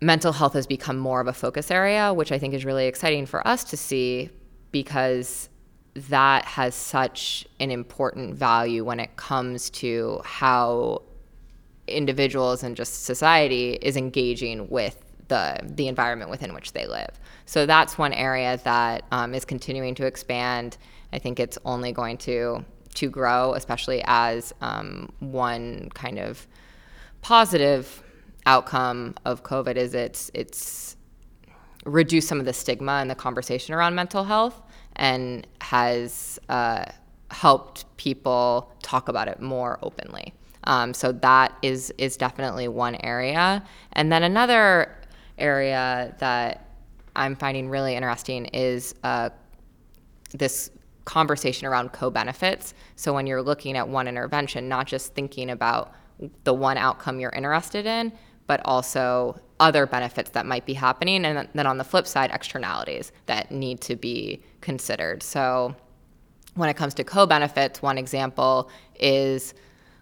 mental 0.00 0.32
health 0.32 0.54
has 0.54 0.66
become 0.66 0.98
more 0.98 1.20
of 1.20 1.26
a 1.26 1.32
focus 1.32 1.70
area, 1.70 2.14
which 2.14 2.32
I 2.32 2.38
think 2.38 2.54
is 2.54 2.64
really 2.64 2.86
exciting 2.86 3.26
for 3.26 3.46
us 3.46 3.64
to 3.64 3.76
see 3.76 4.30
because 4.72 5.48
that 5.94 6.44
has 6.44 6.74
such 6.74 7.46
an 7.58 7.70
important 7.70 8.34
value 8.36 8.84
when 8.84 9.00
it 9.00 9.16
comes 9.16 9.68
to 9.70 10.20
how 10.24 11.02
individuals 11.86 12.62
and 12.62 12.76
just 12.76 13.04
society 13.04 13.72
is 13.82 13.96
engaging 13.96 14.68
with 14.70 15.04
the 15.28 15.58
the 15.62 15.88
environment 15.88 16.30
within 16.30 16.54
which 16.54 16.72
they 16.72 16.86
live. 16.86 17.18
So 17.46 17.66
that's 17.66 17.98
one 17.98 18.12
area 18.12 18.58
that 18.64 19.04
um, 19.10 19.34
is 19.34 19.44
continuing 19.44 19.94
to 19.96 20.06
expand. 20.06 20.76
I 21.12 21.18
think 21.18 21.40
it's 21.40 21.58
only 21.64 21.92
going 21.92 22.18
to 22.18 22.64
to 22.94 23.08
grow, 23.08 23.54
especially 23.54 24.02
as 24.06 24.52
um, 24.60 25.12
one 25.20 25.90
kind 25.94 26.18
of 26.18 26.46
positive 27.22 28.02
outcome 28.46 29.14
of 29.24 29.42
COVID 29.42 29.76
is 29.76 29.94
it's 29.94 30.30
it's 30.34 30.96
reduced 31.84 32.28
some 32.28 32.40
of 32.40 32.46
the 32.46 32.52
stigma 32.52 32.92
and 32.92 33.10
the 33.10 33.14
conversation 33.14 33.74
around 33.74 33.94
mental 33.94 34.24
health 34.24 34.60
and 34.96 35.46
has 35.60 36.38
uh, 36.48 36.84
helped 37.30 37.84
people 37.96 38.72
talk 38.82 39.08
about 39.08 39.28
it 39.28 39.40
more 39.40 39.78
openly. 39.82 40.34
Um, 40.64 40.92
so 40.92 41.12
that 41.12 41.56
is 41.62 41.92
is 41.96 42.16
definitely 42.16 42.68
one 42.68 42.96
area. 42.96 43.64
And 43.92 44.12
then 44.12 44.22
another 44.22 44.96
area 45.38 46.14
that 46.18 46.66
I'm 47.16 47.34
finding 47.34 47.68
really 47.68 47.94
interesting 47.94 48.46
is 48.46 48.94
uh, 49.02 49.30
this 50.32 50.70
conversation 51.04 51.66
around 51.66 51.92
co-benefits. 51.92 52.74
So 52.96 53.12
when 53.12 53.26
you're 53.26 53.42
looking 53.42 53.76
at 53.76 53.88
one 53.88 54.08
intervention, 54.08 54.68
not 54.68 54.86
just 54.86 55.14
thinking 55.14 55.50
about 55.50 55.92
the 56.44 56.54
one 56.54 56.76
outcome 56.76 57.20
you're 57.20 57.30
interested 57.30 57.86
in, 57.86 58.12
but 58.46 58.60
also 58.64 59.40
other 59.58 59.86
benefits 59.86 60.30
that 60.30 60.44
might 60.44 60.66
be 60.66 60.74
happening. 60.74 61.24
And 61.24 61.48
then 61.54 61.66
on 61.66 61.78
the 61.78 61.84
flip 61.84 62.06
side, 62.06 62.30
externalities 62.32 63.12
that 63.26 63.50
need 63.50 63.80
to 63.82 63.96
be 63.96 64.42
considered. 64.60 65.22
So 65.22 65.76
when 66.54 66.68
it 66.68 66.74
comes 66.74 66.94
to 66.94 67.04
co 67.04 67.26
benefits, 67.26 67.80
one 67.80 67.96
example 67.96 68.70
is 68.98 69.54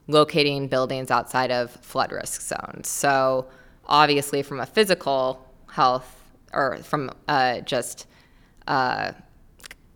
locating 0.06 0.68
buildings 0.68 1.11
outside 1.11 1.50
of 1.50 1.70
flood 1.70 2.11
risk 2.11 2.40
zones. 2.40 2.88
So 2.88 3.48
obviously, 3.87 4.42
from 4.42 4.61
a 4.61 4.66
physical 4.66 5.46
health 5.70 6.14
or 6.52 6.78
from 6.78 7.11
uh, 7.28 7.61
just 7.61 8.06
uh, 8.66 9.12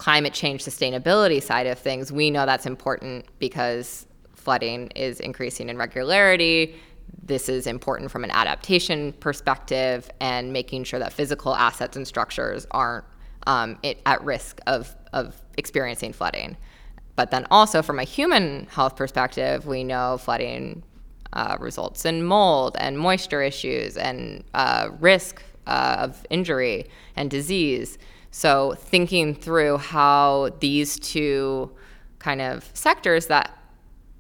climate 0.02 0.34
change 0.34 0.64
sustainability 0.64 1.40
side 1.40 1.66
of 1.68 1.78
things, 1.78 2.12
we 2.12 2.30
know 2.30 2.44
that's 2.44 2.66
important 2.66 3.24
because 3.38 4.06
flooding 4.34 4.88
is 4.96 5.20
increasing 5.20 5.68
in 5.68 5.76
regularity 5.76 6.74
this 7.22 7.48
is 7.48 7.66
important 7.66 8.10
from 8.10 8.24
an 8.24 8.30
adaptation 8.30 9.12
perspective 9.14 10.10
and 10.20 10.52
making 10.52 10.84
sure 10.84 10.98
that 10.98 11.12
physical 11.12 11.54
assets 11.54 11.96
and 11.96 12.06
structures 12.06 12.66
aren't 12.70 13.04
um, 13.46 13.78
it, 13.82 14.00
at 14.06 14.22
risk 14.24 14.60
of, 14.66 14.94
of 15.12 15.40
experiencing 15.56 16.12
flooding. 16.12 16.56
But 17.14 17.30
then 17.30 17.46
also 17.50 17.82
from 17.82 17.98
a 17.98 18.04
human 18.04 18.66
health 18.66 18.96
perspective, 18.96 19.66
we 19.66 19.84
know 19.84 20.18
flooding 20.18 20.82
uh, 21.32 21.56
results 21.60 22.04
in 22.04 22.24
mold 22.24 22.76
and 22.78 22.98
moisture 22.98 23.42
issues 23.42 23.96
and 23.96 24.44
uh, 24.54 24.88
risk 24.98 25.42
uh, 25.66 25.96
of 25.98 26.26
injury 26.30 26.86
and 27.16 27.30
disease. 27.30 27.98
So 28.32 28.74
thinking 28.78 29.34
through 29.34 29.76
how 29.78 30.50
these 30.58 30.98
two 30.98 31.70
kind 32.18 32.40
of 32.40 32.68
sectors 32.74 33.26
that 33.26 33.56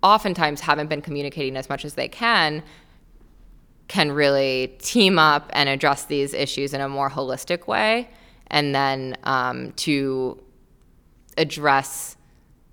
oftentimes 0.02 0.60
haven't 0.60 0.88
been 0.88 1.00
communicating 1.00 1.56
as 1.56 1.68
much 1.68 1.84
as 1.84 1.94
they 1.94 2.08
can 2.08 2.62
can 3.88 4.12
really 4.12 4.74
team 4.78 5.18
up 5.18 5.50
and 5.52 5.68
address 5.68 6.04
these 6.04 6.34
issues 6.34 6.72
in 6.72 6.80
a 6.80 6.88
more 6.88 7.10
holistic 7.10 7.66
way, 7.66 8.08
and 8.46 8.74
then 8.74 9.16
um, 9.24 9.72
to 9.72 10.42
address 11.36 12.16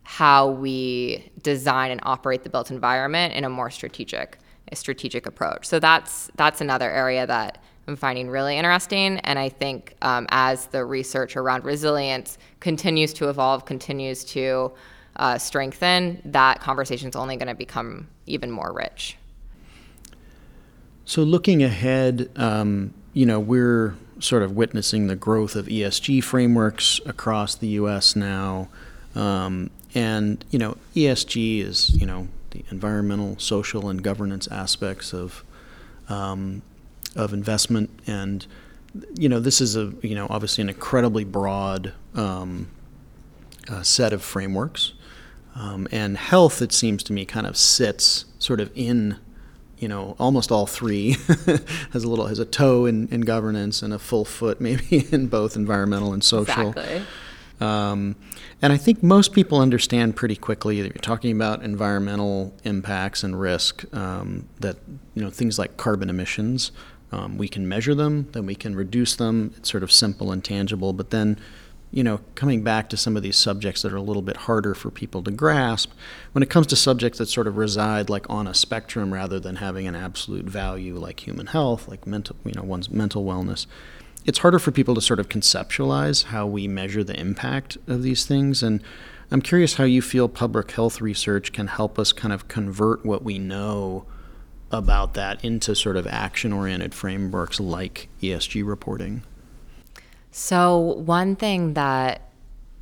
how 0.04 0.50
we 0.50 1.32
design 1.42 1.92
and 1.92 2.00
operate 2.04 2.44
the 2.44 2.50
built 2.50 2.72
environment 2.72 3.34
in 3.34 3.44
a 3.44 3.50
more 3.50 3.70
strategic 3.70 4.38
a 4.72 4.76
strategic 4.76 5.26
approach. 5.26 5.66
So 5.66 5.80
that's 5.80 6.30
that's 6.36 6.62
another 6.62 6.90
area 6.92 7.26
that 7.26 7.62
I'm 7.90 7.96
finding 7.96 8.30
really 8.30 8.56
interesting, 8.56 9.18
and 9.20 9.40
I 9.40 9.50
think 9.50 9.96
um, 10.04 10.28
as 10.30 10.68
the 10.68 10.86
research 10.86 11.36
around 11.36 11.64
resilience 11.64 12.38
continues 12.60 13.14
to 13.14 13.30
evolve, 13.30 13.66
continues 13.66 14.24
to 14.26 14.72
uh, 15.16 15.40
strengthen, 15.40 16.22
that 16.26 16.62
conversation 16.62 17.10
is 17.10 17.16
only 17.16 17.36
going 17.36 17.48
to 17.48 17.56
become 17.56 18.08
even 18.28 18.52
more 18.52 18.72
rich. 18.72 19.18
So, 21.06 21.24
looking 21.24 21.64
ahead, 21.64 22.30
um, 22.36 22.94
you 23.14 23.26
know, 23.26 23.40
we're 23.40 23.96
sort 24.20 24.44
of 24.44 24.56
witnessing 24.56 25.08
the 25.08 25.16
growth 25.16 25.56
of 25.56 25.66
ESG 25.66 26.24
frameworks 26.24 27.02
across 27.08 27.56
the 27.56 27.70
U.S. 27.70 28.16
now, 28.16 28.70
um, 29.16 29.72
and 29.96 30.46
you 30.52 30.60
know, 30.60 30.78
ESG 30.96 31.64
is 31.64 31.90
you 32.00 32.06
know 32.06 32.28
the 32.52 32.64
environmental, 32.70 33.40
social, 33.40 33.90
and 33.90 34.04
governance 34.04 34.48
aspects 34.50 35.12
of 35.12 35.44
um, 36.08 36.62
of 37.16 37.34
investment, 37.34 37.90
and 38.08 38.46
you 39.16 39.30
know, 39.30 39.40
this 39.40 39.62
is 39.62 39.76
a 39.76 39.94
you 40.02 40.16
know 40.16 40.28
obviously 40.30 40.62
an 40.62 40.70
incredibly 40.70 41.24
broad 41.24 41.94
um, 42.16 42.70
uh, 43.70 43.82
set 43.84 44.14
of 44.14 44.24
frameworks, 44.24 44.94
um, 45.56 45.88
and 45.92 46.18
health, 46.18 46.62
it 46.62 46.72
seems 46.72 47.04
to 47.04 47.14
me, 47.14 47.26
kind 47.26 47.48
of 47.48 47.58
sits 47.58 48.26
sort 48.40 48.60
of 48.60 48.72
in 48.76 49.18
you 49.80 49.88
know, 49.88 50.16
almost 50.20 50.52
all 50.52 50.66
three 50.66 51.12
has 51.94 52.04
a 52.04 52.10
little 52.10 52.28
has 52.28 52.40
a 52.40 52.46
toe 52.46 52.86
in, 52.86 53.08
in 53.08 53.22
governance 53.22 53.82
and 53.82 53.94
a 53.94 54.00
full 54.00 54.26
foot 54.26 54.62
maybe 54.62 55.08
in 55.12 55.28
both 55.28 55.56
environmental 55.56 56.14
and 56.14 56.24
social. 56.24 56.70
Exactly. 56.70 57.06
Um, 57.62 58.16
and 58.62 58.72
I 58.72 58.78
think 58.78 59.04
most 59.04 59.34
people 59.34 59.60
understand 59.60 60.16
pretty 60.16 60.38
quickly 60.38 60.82
that 60.82 60.94
you're 60.94 61.02
talking 61.02 61.36
about 61.36 61.62
environmental 61.62 62.54
impacts 62.64 63.24
and 63.24 63.40
risk. 63.40 63.84
Um, 63.94 64.48
that 64.60 64.78
you 65.14 65.24
know 65.24 65.30
things 65.30 65.60
like 65.60 65.76
carbon 65.78 66.10
emissions, 66.10 66.72
um, 67.12 67.38
we 67.38 67.48
can 67.48 67.68
measure 67.68 67.96
them, 67.96 68.28
then 68.34 68.46
we 68.46 68.56
can 68.56 68.76
reduce 68.76 69.16
them. 69.16 69.54
It's 69.58 69.72
sort 69.72 69.84
of 69.84 69.92
simple 69.92 70.32
and 70.32 70.44
tangible. 70.44 70.94
But 70.94 71.10
then 71.10 71.40
you 71.92 72.04
know, 72.04 72.20
coming 72.36 72.64
back 72.64 72.90
to 72.90 72.98
some 72.98 73.18
of 73.18 73.24
these 73.24 73.38
subjects 73.38 73.82
that 73.82 73.92
are 73.92 73.98
a 73.98 74.02
little 74.02 74.22
bit 74.22 74.38
harder 74.38 74.76
for 74.76 74.92
people 74.92 75.24
to 75.24 75.32
grasp, 75.32 75.92
when 76.34 76.44
it 76.44 76.50
comes 76.50 76.68
to 76.68 76.76
subjects 76.76 77.18
that 77.18 77.28
sort 77.28 77.48
of 77.48 77.58
reside 77.58 78.10
like 78.10 78.30
on 78.30 78.48
a 78.48 78.54
spectrum 78.54 79.12
rather 79.12 79.40
than 79.40 79.56
having 79.56 79.88
an 79.88 79.96
absolute 79.96 80.46
value 80.46 80.96
like 80.98 81.26
human 81.26 81.48
health, 81.48 81.88
like 81.88 82.06
mental, 82.06 82.36
you 82.46 82.54
know, 82.54 82.62
one's 82.62 82.92
mental 82.92 83.26
wellness, 83.26 83.66
it's 84.26 84.40
harder 84.40 84.60
for 84.60 84.72
people 84.72 84.94
to 84.94 85.02
sort 85.02 85.20
of 85.20 85.30
conceptualize 85.30 86.26
how 86.26 86.46
we 86.46 86.68
measure 86.68 87.04
the 87.04 87.20
impact 87.20 87.78
of 87.88 88.04
these 88.04 88.26
things. 88.26 88.62
And 88.62 88.84
I'm 89.32 89.42
curious 89.42 89.76
how 89.76 89.86
you 89.86 90.02
feel 90.02 90.30
public 90.30 90.72
health 90.72 91.02
research 91.02 91.54
can 91.54 91.68
help 91.68 91.98
us 91.98 92.12
kind 92.12 92.34
of 92.34 92.48
convert 92.48 93.04
what 93.04 93.24
we 93.24 93.40
know 93.40 94.06
about 94.72 95.14
that 95.16 95.44
into 95.44 95.76
sort 95.76 95.98
of 95.98 96.06
action 96.08 96.54
oriented 96.54 96.94
frameworks 96.94 97.60
like 97.60 98.10
ESG 98.22 98.66
reporting. 98.66 99.24
So, 100.32 100.78
one 100.78 101.36
thing 101.36 101.74
that 101.74 102.30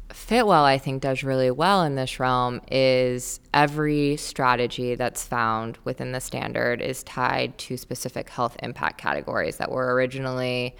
Fitwel, 0.10 0.63
I 0.63 0.78
think, 0.78 1.02
does 1.02 1.23
really 1.23 1.52
well 1.52 1.84
in 1.84 1.95
this 1.95 2.19
realm 2.19 2.62
is 2.71 3.39
every 3.54 4.17
strategy 4.17 4.95
that's 4.95 5.23
found 5.26 5.78
within 5.84 6.12
the 6.12 6.19
standard 6.19 6.82
is 6.82 7.04
tied 7.04 7.58
to 7.60 7.78
specific 7.78 8.30
health 8.30 8.58
impact 8.63 8.97
categories 8.97 9.58
that 9.58 9.71
were 9.71 9.93
originally 9.93 10.76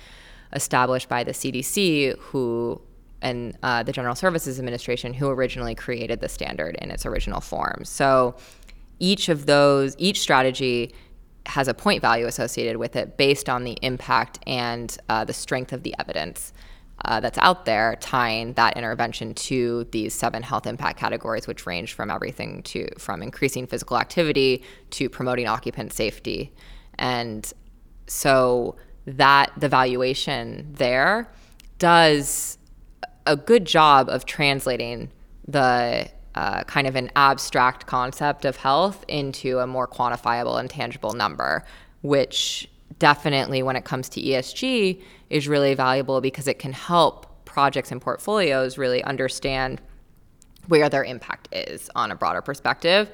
established 0.54 1.08
by 1.10 1.24
the 1.24 1.32
CDC, 1.32 2.18
who 2.18 2.82
and 3.22 3.58
uh, 3.64 3.84
the 3.84 3.92
General 3.92 4.16
Services 4.16 4.60
Administration, 4.60 5.14
who 5.14 5.30
originally 5.30 5.76
created 5.76 6.20
the 6.20 6.30
standard 6.30 6.76
in 6.82 6.92
its 6.92 7.06
original 7.06 7.42
form. 7.42 7.84
So, 7.84 8.36
each 9.00 9.30
of 9.30 9.46
those, 9.46 9.96
each 9.98 10.20
strategy 10.20 10.94
has 11.46 11.68
a 11.68 11.74
point 11.74 12.02
value 12.02 12.26
associated 12.26 12.78
with 12.78 12.96
it 12.96 13.18
based 13.18 13.48
on 13.50 13.64
the 13.64 13.78
impact 13.82 14.40
and 14.46 14.98
uh, 15.10 15.24
the 15.24 15.34
strength 15.34 15.72
of 15.72 15.84
the 15.84 15.96
evidence 16.00 16.52
uh, 17.06 17.20
that's 17.20 17.38
out 17.38 17.66
there 17.66 17.96
tying 18.02 18.54
that 18.54 18.76
intervention 18.76 19.34
to 19.34 19.86
these 19.92 20.14
seven 20.14 20.42
health 20.42 20.66
impact 20.66 21.00
categories, 21.00 21.48
which 21.48 21.66
range 21.66 21.94
from 21.94 22.10
everything 22.10 22.64
to 22.64 22.88
from 22.98 23.22
increasing 23.22 23.68
physical 23.68 23.98
activity 23.98 24.64
to 24.90 25.10
promoting 25.10 25.48
occupant 25.48 25.94
safety. 25.94 26.54
And 26.98 27.52
so 28.08 28.76
that 29.06 29.52
the 29.58 29.70
valuation 29.70 30.74
there 30.74 31.32
does 31.78 32.58
a 33.26 33.36
good 33.36 33.66
job 33.66 34.10
of 34.10 34.26
translating 34.26 35.12
the 35.48 36.10
uh, 36.38 36.64
kind 36.66 36.86
of 36.86 36.96
an 36.96 37.10
abstract 37.16 37.88
concept 37.88 38.46
of 38.46 38.58
health 38.58 39.04
into 39.08 39.58
a 39.58 39.66
more 39.66 39.88
quantifiable 39.88 40.60
and 40.60 40.70
tangible 40.70 41.14
number, 41.14 41.66
which 42.04 42.70
definitely 43.00 43.64
when 43.64 43.76
it 43.76 43.84
comes 43.86 44.08
to 44.08 44.22
ESG 44.22 45.02
is 45.32 45.48
really 45.48 45.74
valuable 45.74 46.22
because 46.22 46.48
it 46.48 46.60
can 46.60 46.74
help 46.74 47.44
projects 47.46 47.92
and 47.92 48.00
portfolios 48.00 48.78
really 48.78 49.04
understand 49.04 49.82
where 50.68 50.90
their 50.90 51.04
impact 51.04 51.48
is 51.52 51.90
on 51.96 52.12
a 52.12 52.16
broader 52.16 52.44
perspective. 52.44 53.10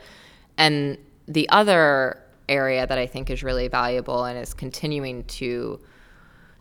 And 0.58 0.98
the 1.26 1.48
other 1.48 2.22
area 2.50 2.86
that 2.86 2.98
I 2.98 3.08
think 3.08 3.30
is 3.30 3.42
really 3.42 3.70
valuable 3.70 4.26
and 4.26 4.38
is 4.38 4.54
continuing 4.54 5.24
to 5.40 5.80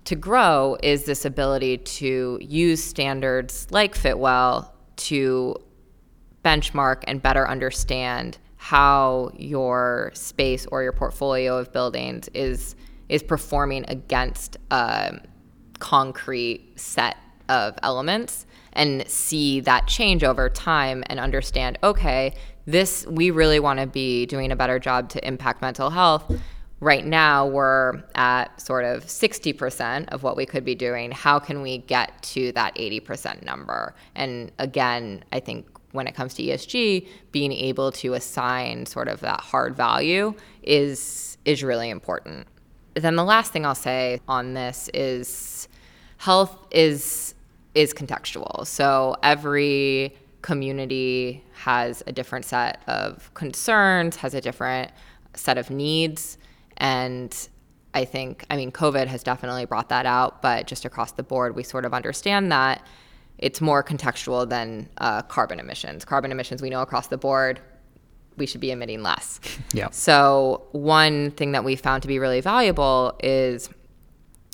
to 0.05 0.15
grow 0.15 0.77
is 0.83 1.05
this 1.05 1.25
ability 1.25 1.79
to 1.79 2.39
use 2.41 2.83
standards 2.83 3.67
like 3.71 3.97
Fitwel 3.97 4.69
to 4.97 5.57
benchmark 6.45 7.05
and 7.07 7.23
better 7.23 7.49
understand 7.49 8.39
how 8.57 9.31
your 9.37 10.11
space 10.15 10.67
or 10.67 10.83
your 10.83 10.93
portfolio 10.93 11.59
of 11.59 11.73
buildings 11.73 12.29
is 12.35 12.77
is 13.09 13.23
performing 13.23 13.85
against 13.89 14.57
a 14.71 15.19
concrete 15.79 16.73
set 16.77 17.17
of 17.49 17.77
elements 17.83 18.47
and 18.73 19.07
see 19.09 19.61
that 19.61 19.87
change 19.87 20.25
over 20.25 20.49
time 20.49 21.03
and 21.09 21.19
understand 21.21 21.77
okay 21.83 22.33
this 22.67 23.07
we 23.07 23.31
really 23.31 23.61
want 23.61 23.81
to 23.81 23.87
be 23.87 24.27
doing 24.27 24.53
a 24.53 24.57
better 24.57 24.79
job 24.79 25.09
to 25.11 25.27
impact 25.27 25.63
mental 25.63 25.91
health. 25.91 26.33
Right 26.81 27.05
now 27.05 27.47
we're 27.47 28.03
at 28.15 28.61
sort 28.61 28.85
of 28.85 29.05
60% 29.05 30.09
of 30.09 30.23
what 30.23 30.37
we 30.37 30.47
could 30.47 30.65
be 30.65 30.75
doing. 30.75 31.13
How 31.13 31.39
can 31.39 31.63
we 31.63 31.79
get 31.79 32.21
to 32.23 32.53
that 32.53 32.75
80% 32.75 33.43
number? 33.43 33.95
And 34.15 34.53
again 34.59 35.25
i 35.33 35.41
think 35.41 35.67
when 35.93 36.07
it 36.07 36.15
comes 36.15 36.35
to 36.35 36.43
ESG, 36.43 37.07
being 37.31 37.53
able 37.53 37.93
to 37.93 38.15
assign 38.15 38.87
sort 38.87 39.09
of 39.09 39.21
that 39.21 39.41
hard 39.41 39.77
value 39.77 40.35
is 40.63 41.39
is 41.45 41.63
really 41.63 41.91
important. 41.91 42.47
Then 42.95 43.17
the 43.17 43.25
last 43.25 43.53
thing 43.53 43.65
I'll 43.65 43.75
say 43.75 44.21
on 44.29 44.55
this 44.55 44.91
is 44.93 45.69
health 46.19 46.67
is 46.71 47.35
is 47.75 47.95
contextual. 47.95 48.67
So 48.67 49.17
every 49.23 50.15
community 50.43 51.45
has 51.53 52.03
a 52.07 52.13
different 52.13 52.45
set 52.45 52.83
of 52.87 53.33
concerns, 53.35 54.17
has 54.17 54.35
a 54.35 54.41
different 54.41 54.91
set 55.35 55.57
of 55.57 55.71
needs 55.71 56.37
and 56.77 57.49
I 57.95 58.05
think, 58.05 58.47
I 58.49 58.57
mean, 58.57 58.73
COVID 58.73 59.07
has 59.07 59.23
definitely 59.23 59.67
brought 59.67 59.91
that 59.91 60.07
out, 60.07 60.41
but 60.41 60.67
just 60.67 60.85
across 60.85 61.13
the 61.13 61.23
board, 61.23 61.55
we 61.55 61.63
sort 61.63 61.85
of 61.85 61.93
understand 61.93 62.51
that 62.51 62.87
it's 63.43 63.61
more 63.61 63.83
contextual 63.83 64.49
than 64.49 64.89
uh, 64.99 65.23
carbon 65.23 65.59
emissions. 65.59 66.05
Carbon 66.05 66.31
emissions, 66.31 66.63
we 66.63 66.71
know 66.71 66.81
across 66.81 67.09
the 67.09 67.19
board, 67.19 67.61
we 68.37 68.47
should 68.47 68.61
be 68.61 68.71
emitting 68.71 69.03
less. 69.03 69.41
Yeah. 69.75 69.89
So, 69.91 70.67
one 70.73 71.31
thing 71.33 71.53
that 71.53 71.65
we 71.65 71.77
found 71.77 72.03
to 72.03 72.09
be 72.09 72.19
really 72.19 72.43
valuable 72.43 73.19
is 73.23 73.71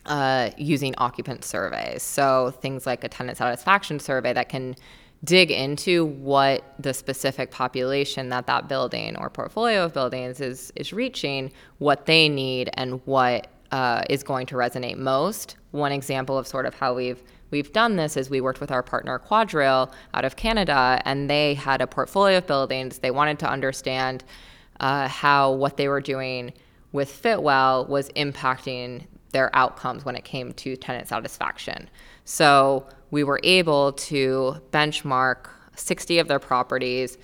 uh, 0.06 0.50
using 0.56 0.94
occupant 0.96 1.44
surveys. 1.44 2.02
So, 2.02 2.52
things 2.62 2.86
like 2.86 3.02
a 3.02 3.08
tenant 3.08 3.36
satisfaction 3.36 3.98
survey 3.98 4.32
that 4.32 4.48
can 4.48 4.76
dig 5.24 5.50
into 5.50 6.06
what 6.06 6.62
the 6.78 6.94
specific 6.94 7.50
population 7.50 8.28
that 8.28 8.46
that 8.46 8.68
building 8.68 9.16
or 9.16 9.28
portfolio 9.28 9.84
of 9.84 9.92
buildings 9.92 10.40
is 10.40 10.72
is 10.76 10.92
reaching, 10.92 11.52
what 11.78 12.06
they 12.06 12.28
need, 12.28 12.70
and 12.74 13.00
what 13.04 13.48
uh, 13.72 14.02
is 14.08 14.22
going 14.22 14.46
to 14.46 14.54
resonate 14.54 14.96
most. 14.96 15.56
One 15.72 15.92
example 15.92 16.38
of 16.38 16.46
sort 16.46 16.64
of 16.64 16.74
how 16.74 16.94
we've 16.94 17.22
we've 17.50 17.72
done 17.72 17.96
this 17.96 18.16
is 18.16 18.30
we 18.30 18.40
worked 18.40 18.60
with 18.60 18.70
our 18.70 18.82
partner 18.82 19.18
QuadReal 19.18 19.92
out 20.14 20.24
of 20.24 20.36
Canada, 20.36 21.00
and 21.04 21.28
they 21.28 21.54
had 21.54 21.80
a 21.80 21.86
portfolio 21.86 22.38
of 22.38 22.46
buildings. 22.46 22.98
They 22.98 23.10
wanted 23.10 23.38
to 23.40 23.50
understand 23.50 24.24
uh, 24.80 25.08
how 25.08 25.52
what 25.52 25.76
they 25.76 25.88
were 25.88 26.00
doing 26.00 26.52
with 26.92 27.10
Fitwel 27.10 27.88
was 27.88 28.08
impacting 28.10 29.06
their 29.32 29.54
outcomes 29.54 30.04
when 30.04 30.16
it 30.16 30.24
came 30.24 30.52
to 30.52 30.76
tenant 30.76 31.08
satisfaction. 31.08 31.88
So 32.24 32.86
we 33.10 33.24
were 33.24 33.40
able 33.42 33.92
to 33.92 34.56
benchmark 34.70 35.48
60 35.76 36.18
of 36.18 36.28
their 36.28 36.38
properties, 36.38 37.18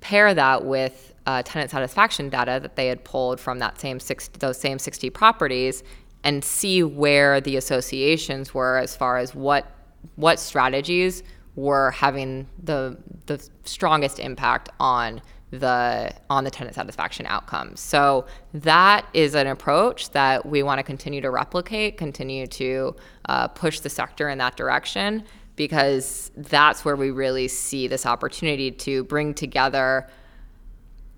pair 0.00 0.32
that 0.32 0.64
with 0.64 1.14
uh, 1.26 1.42
tenant 1.42 1.70
satisfaction 1.70 2.28
data 2.28 2.58
that 2.62 2.76
they 2.76 2.86
had 2.86 3.04
pulled 3.04 3.40
from 3.40 3.58
that 3.58 3.80
same 3.80 4.00
60, 4.00 4.38
those 4.38 4.58
same 4.58 4.78
60 4.78 5.10
properties, 5.10 5.82
and 6.24 6.44
see 6.44 6.82
where 6.82 7.40
the 7.40 7.56
associations 7.56 8.52
were 8.52 8.76
as 8.78 8.96
far 8.96 9.18
as 9.18 9.34
what 9.34 9.70
what 10.16 10.38
strategies 10.38 11.22
were 11.56 11.90
having 11.90 12.46
the 12.62 12.96
the 13.26 13.44
strongest 13.64 14.18
impact 14.18 14.68
on 14.78 15.20
the 15.50 16.12
on 16.28 16.44
the 16.44 16.50
tenant 16.50 16.74
satisfaction 16.74 17.26
outcomes. 17.26 17.80
So 17.80 18.26
that 18.52 19.06
is 19.14 19.34
an 19.34 19.46
approach 19.46 20.10
that 20.10 20.44
we 20.44 20.62
want 20.62 20.78
to 20.78 20.82
continue 20.82 21.20
to 21.20 21.30
replicate, 21.30 21.96
continue 21.96 22.46
to 22.48 22.94
uh, 23.28 23.48
push 23.48 23.80
the 23.80 23.88
sector 23.88 24.28
in 24.28 24.38
that 24.38 24.56
direction 24.56 25.24
because 25.56 26.30
that's 26.36 26.84
where 26.84 26.94
we 26.94 27.10
really 27.10 27.48
see 27.48 27.88
this 27.88 28.06
opportunity 28.06 28.70
to 28.70 29.02
bring 29.04 29.34
together 29.34 30.08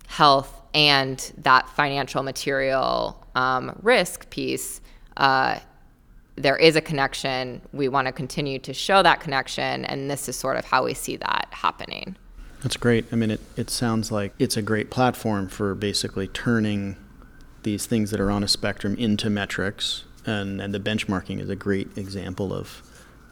health 0.07 0.63
and 0.73 1.33
that 1.39 1.69
financial 1.69 2.23
material 2.23 3.27
um, 3.35 3.79
risk 3.83 4.31
piece. 4.31 4.81
Uh, 5.17 5.59
there 6.37 6.57
is 6.57 6.77
a 6.77 6.81
connection. 6.81 7.61
We 7.73 7.89
want 7.89 8.07
to 8.07 8.13
continue 8.13 8.59
to 8.61 8.73
show 8.73 9.03
that 9.03 9.21
connection, 9.21 9.85
and 9.85 10.11
this 10.11 10.29
is 10.29 10.37
sort 10.37 10.57
of 10.57 10.65
how 10.65 10.85
we 10.85 10.95
see 10.95 11.17
that 11.17 11.49
happening. 11.51 12.17
That's 12.63 12.77
great. 12.77 13.07
I 13.13 13.17
mean, 13.17 13.31
it, 13.31 13.41
it 13.57 13.71
sounds 13.71 14.13
like 14.13 14.33
it's 14.39 14.57
a 14.57 14.63
great 14.63 14.91
platform 14.91 15.49
for 15.49 15.75
basically 15.75 16.29
turning 16.29 16.97
these 17.63 17.87
things 17.87 18.11
that 18.11 18.21
are 18.21 18.31
on 18.31 18.43
a 18.43 18.49
spectrum 18.49 18.95
into 18.97 19.29
metrics, 19.29 20.05
and, 20.25 20.61
and 20.61 20.73
the 20.73 20.81
benchmarking 20.81 21.41
is 21.41 21.51
a 21.51 21.57
great 21.57 21.97
example 21.97 22.53
of, 22.53 22.83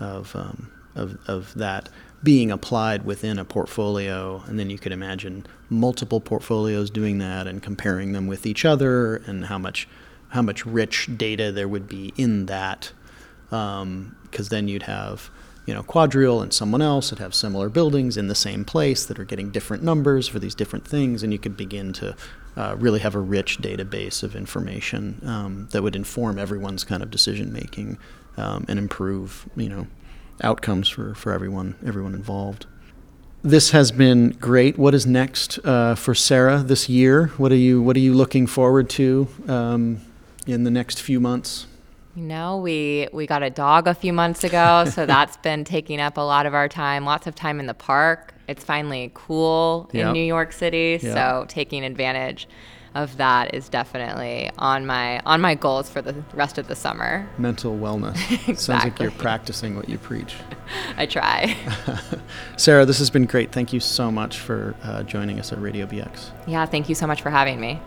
of, 0.00 0.34
um, 0.34 0.70
of, 0.94 1.18
of 1.26 1.54
that 1.54 1.88
being 2.22 2.50
applied 2.50 3.04
within 3.04 3.38
a 3.38 3.44
portfolio. 3.44 4.42
And 4.46 4.58
then 4.58 4.70
you 4.70 4.78
could 4.78 4.92
imagine 4.92 5.46
multiple 5.70 6.20
portfolios 6.20 6.90
doing 6.90 7.18
that 7.18 7.46
and 7.46 7.62
comparing 7.62 8.12
them 8.12 8.26
with 8.26 8.44
each 8.44 8.64
other, 8.64 9.16
and 9.26 9.46
how 9.46 9.58
much, 9.58 9.88
how 10.30 10.42
much 10.42 10.66
rich 10.66 11.08
data 11.16 11.50
there 11.52 11.68
would 11.68 11.88
be 11.88 12.12
in 12.16 12.46
that. 12.46 12.92
Because 13.48 13.82
um, 13.82 14.16
then 14.50 14.68
you'd 14.68 14.82
have 14.84 15.30
you 15.68 15.74
know, 15.74 15.82
QuadReal 15.82 16.42
and 16.42 16.50
someone 16.50 16.80
else 16.80 17.10
that 17.10 17.18
have 17.18 17.34
similar 17.34 17.68
buildings 17.68 18.16
in 18.16 18.28
the 18.28 18.34
same 18.34 18.64
place 18.64 19.04
that 19.04 19.18
are 19.20 19.24
getting 19.24 19.50
different 19.50 19.82
numbers 19.82 20.26
for 20.26 20.38
these 20.38 20.54
different 20.54 20.88
things, 20.88 21.22
and 21.22 21.30
you 21.30 21.38
could 21.38 21.58
begin 21.58 21.92
to 21.92 22.16
uh, 22.56 22.74
really 22.78 23.00
have 23.00 23.14
a 23.14 23.20
rich 23.20 23.58
database 23.58 24.22
of 24.22 24.34
information 24.34 25.20
um, 25.26 25.68
that 25.72 25.82
would 25.82 25.94
inform 25.94 26.38
everyone's 26.38 26.84
kind 26.84 27.02
of 27.02 27.10
decision 27.10 27.52
making 27.52 27.98
um, 28.38 28.64
and 28.66 28.78
improve, 28.78 29.46
you 29.56 29.68
know, 29.68 29.86
outcomes 30.42 30.88
for, 30.88 31.14
for 31.14 31.32
everyone 31.32 31.74
everyone 31.84 32.14
involved. 32.14 32.64
This 33.42 33.72
has 33.72 33.92
been 33.92 34.30
great. 34.30 34.78
What 34.78 34.94
is 34.94 35.04
next 35.04 35.58
uh, 35.66 35.96
for 35.96 36.14
Sara 36.14 36.62
this 36.62 36.88
year? 36.88 37.26
What 37.36 37.52
are 37.52 37.56
you 37.56 37.82
What 37.82 37.94
are 37.94 38.00
you 38.00 38.14
looking 38.14 38.46
forward 38.46 38.88
to 38.90 39.28
um, 39.46 40.00
in 40.54 40.64
the 40.64 40.70
next 40.70 41.00
few 41.00 41.20
months? 41.20 41.66
You 42.14 42.24
know, 42.24 42.56
we 42.56 43.08
we 43.12 43.26
got 43.26 43.42
a 43.42 43.50
dog 43.50 43.86
a 43.86 43.94
few 43.94 44.12
months 44.12 44.42
ago, 44.42 44.86
so 44.90 45.06
that's 45.06 45.36
been 45.36 45.64
taking 45.64 46.00
up 46.00 46.16
a 46.16 46.22
lot 46.22 46.46
of 46.46 46.54
our 46.54 46.68
time. 46.68 47.04
Lots 47.04 47.26
of 47.26 47.34
time 47.34 47.60
in 47.60 47.66
the 47.66 47.74
park. 47.74 48.34
It's 48.48 48.64
finally 48.64 49.12
cool 49.14 49.88
yep. 49.92 50.06
in 50.06 50.12
New 50.14 50.24
York 50.24 50.52
City, 50.52 50.98
yep. 51.00 51.12
so 51.12 51.44
taking 51.48 51.84
advantage 51.84 52.48
of 52.94 53.16
that 53.18 53.54
is 53.54 53.68
definitely 53.68 54.50
on 54.58 54.86
my 54.86 55.20
on 55.20 55.40
my 55.40 55.54
goals 55.54 55.88
for 55.88 56.02
the 56.02 56.14
rest 56.34 56.58
of 56.58 56.66
the 56.66 56.74
summer. 56.74 57.28
Mental 57.38 57.76
wellness. 57.76 58.14
exactly. 58.32 58.54
Sounds 58.56 58.84
like 58.84 58.98
you're 58.98 59.10
practicing 59.12 59.76
what 59.76 59.88
you 59.88 59.98
preach. 59.98 60.34
I 60.96 61.06
try. 61.06 61.56
Sara, 62.56 62.84
this 62.84 62.98
has 62.98 63.10
been 63.10 63.26
great. 63.26 63.52
Thank 63.52 63.72
you 63.72 63.80
so 63.80 64.10
much 64.10 64.38
for 64.38 64.74
uh, 64.82 65.02
joining 65.04 65.38
us 65.38 65.52
at 65.52 65.60
Radio 65.60 65.86
BE-Ex. 65.86 66.32
Yeah, 66.46 66.66
thank 66.66 66.88
you 66.88 66.94
so 66.94 67.06
much 67.06 67.22
for 67.22 67.30
having 67.30 67.60
me. 67.60 67.80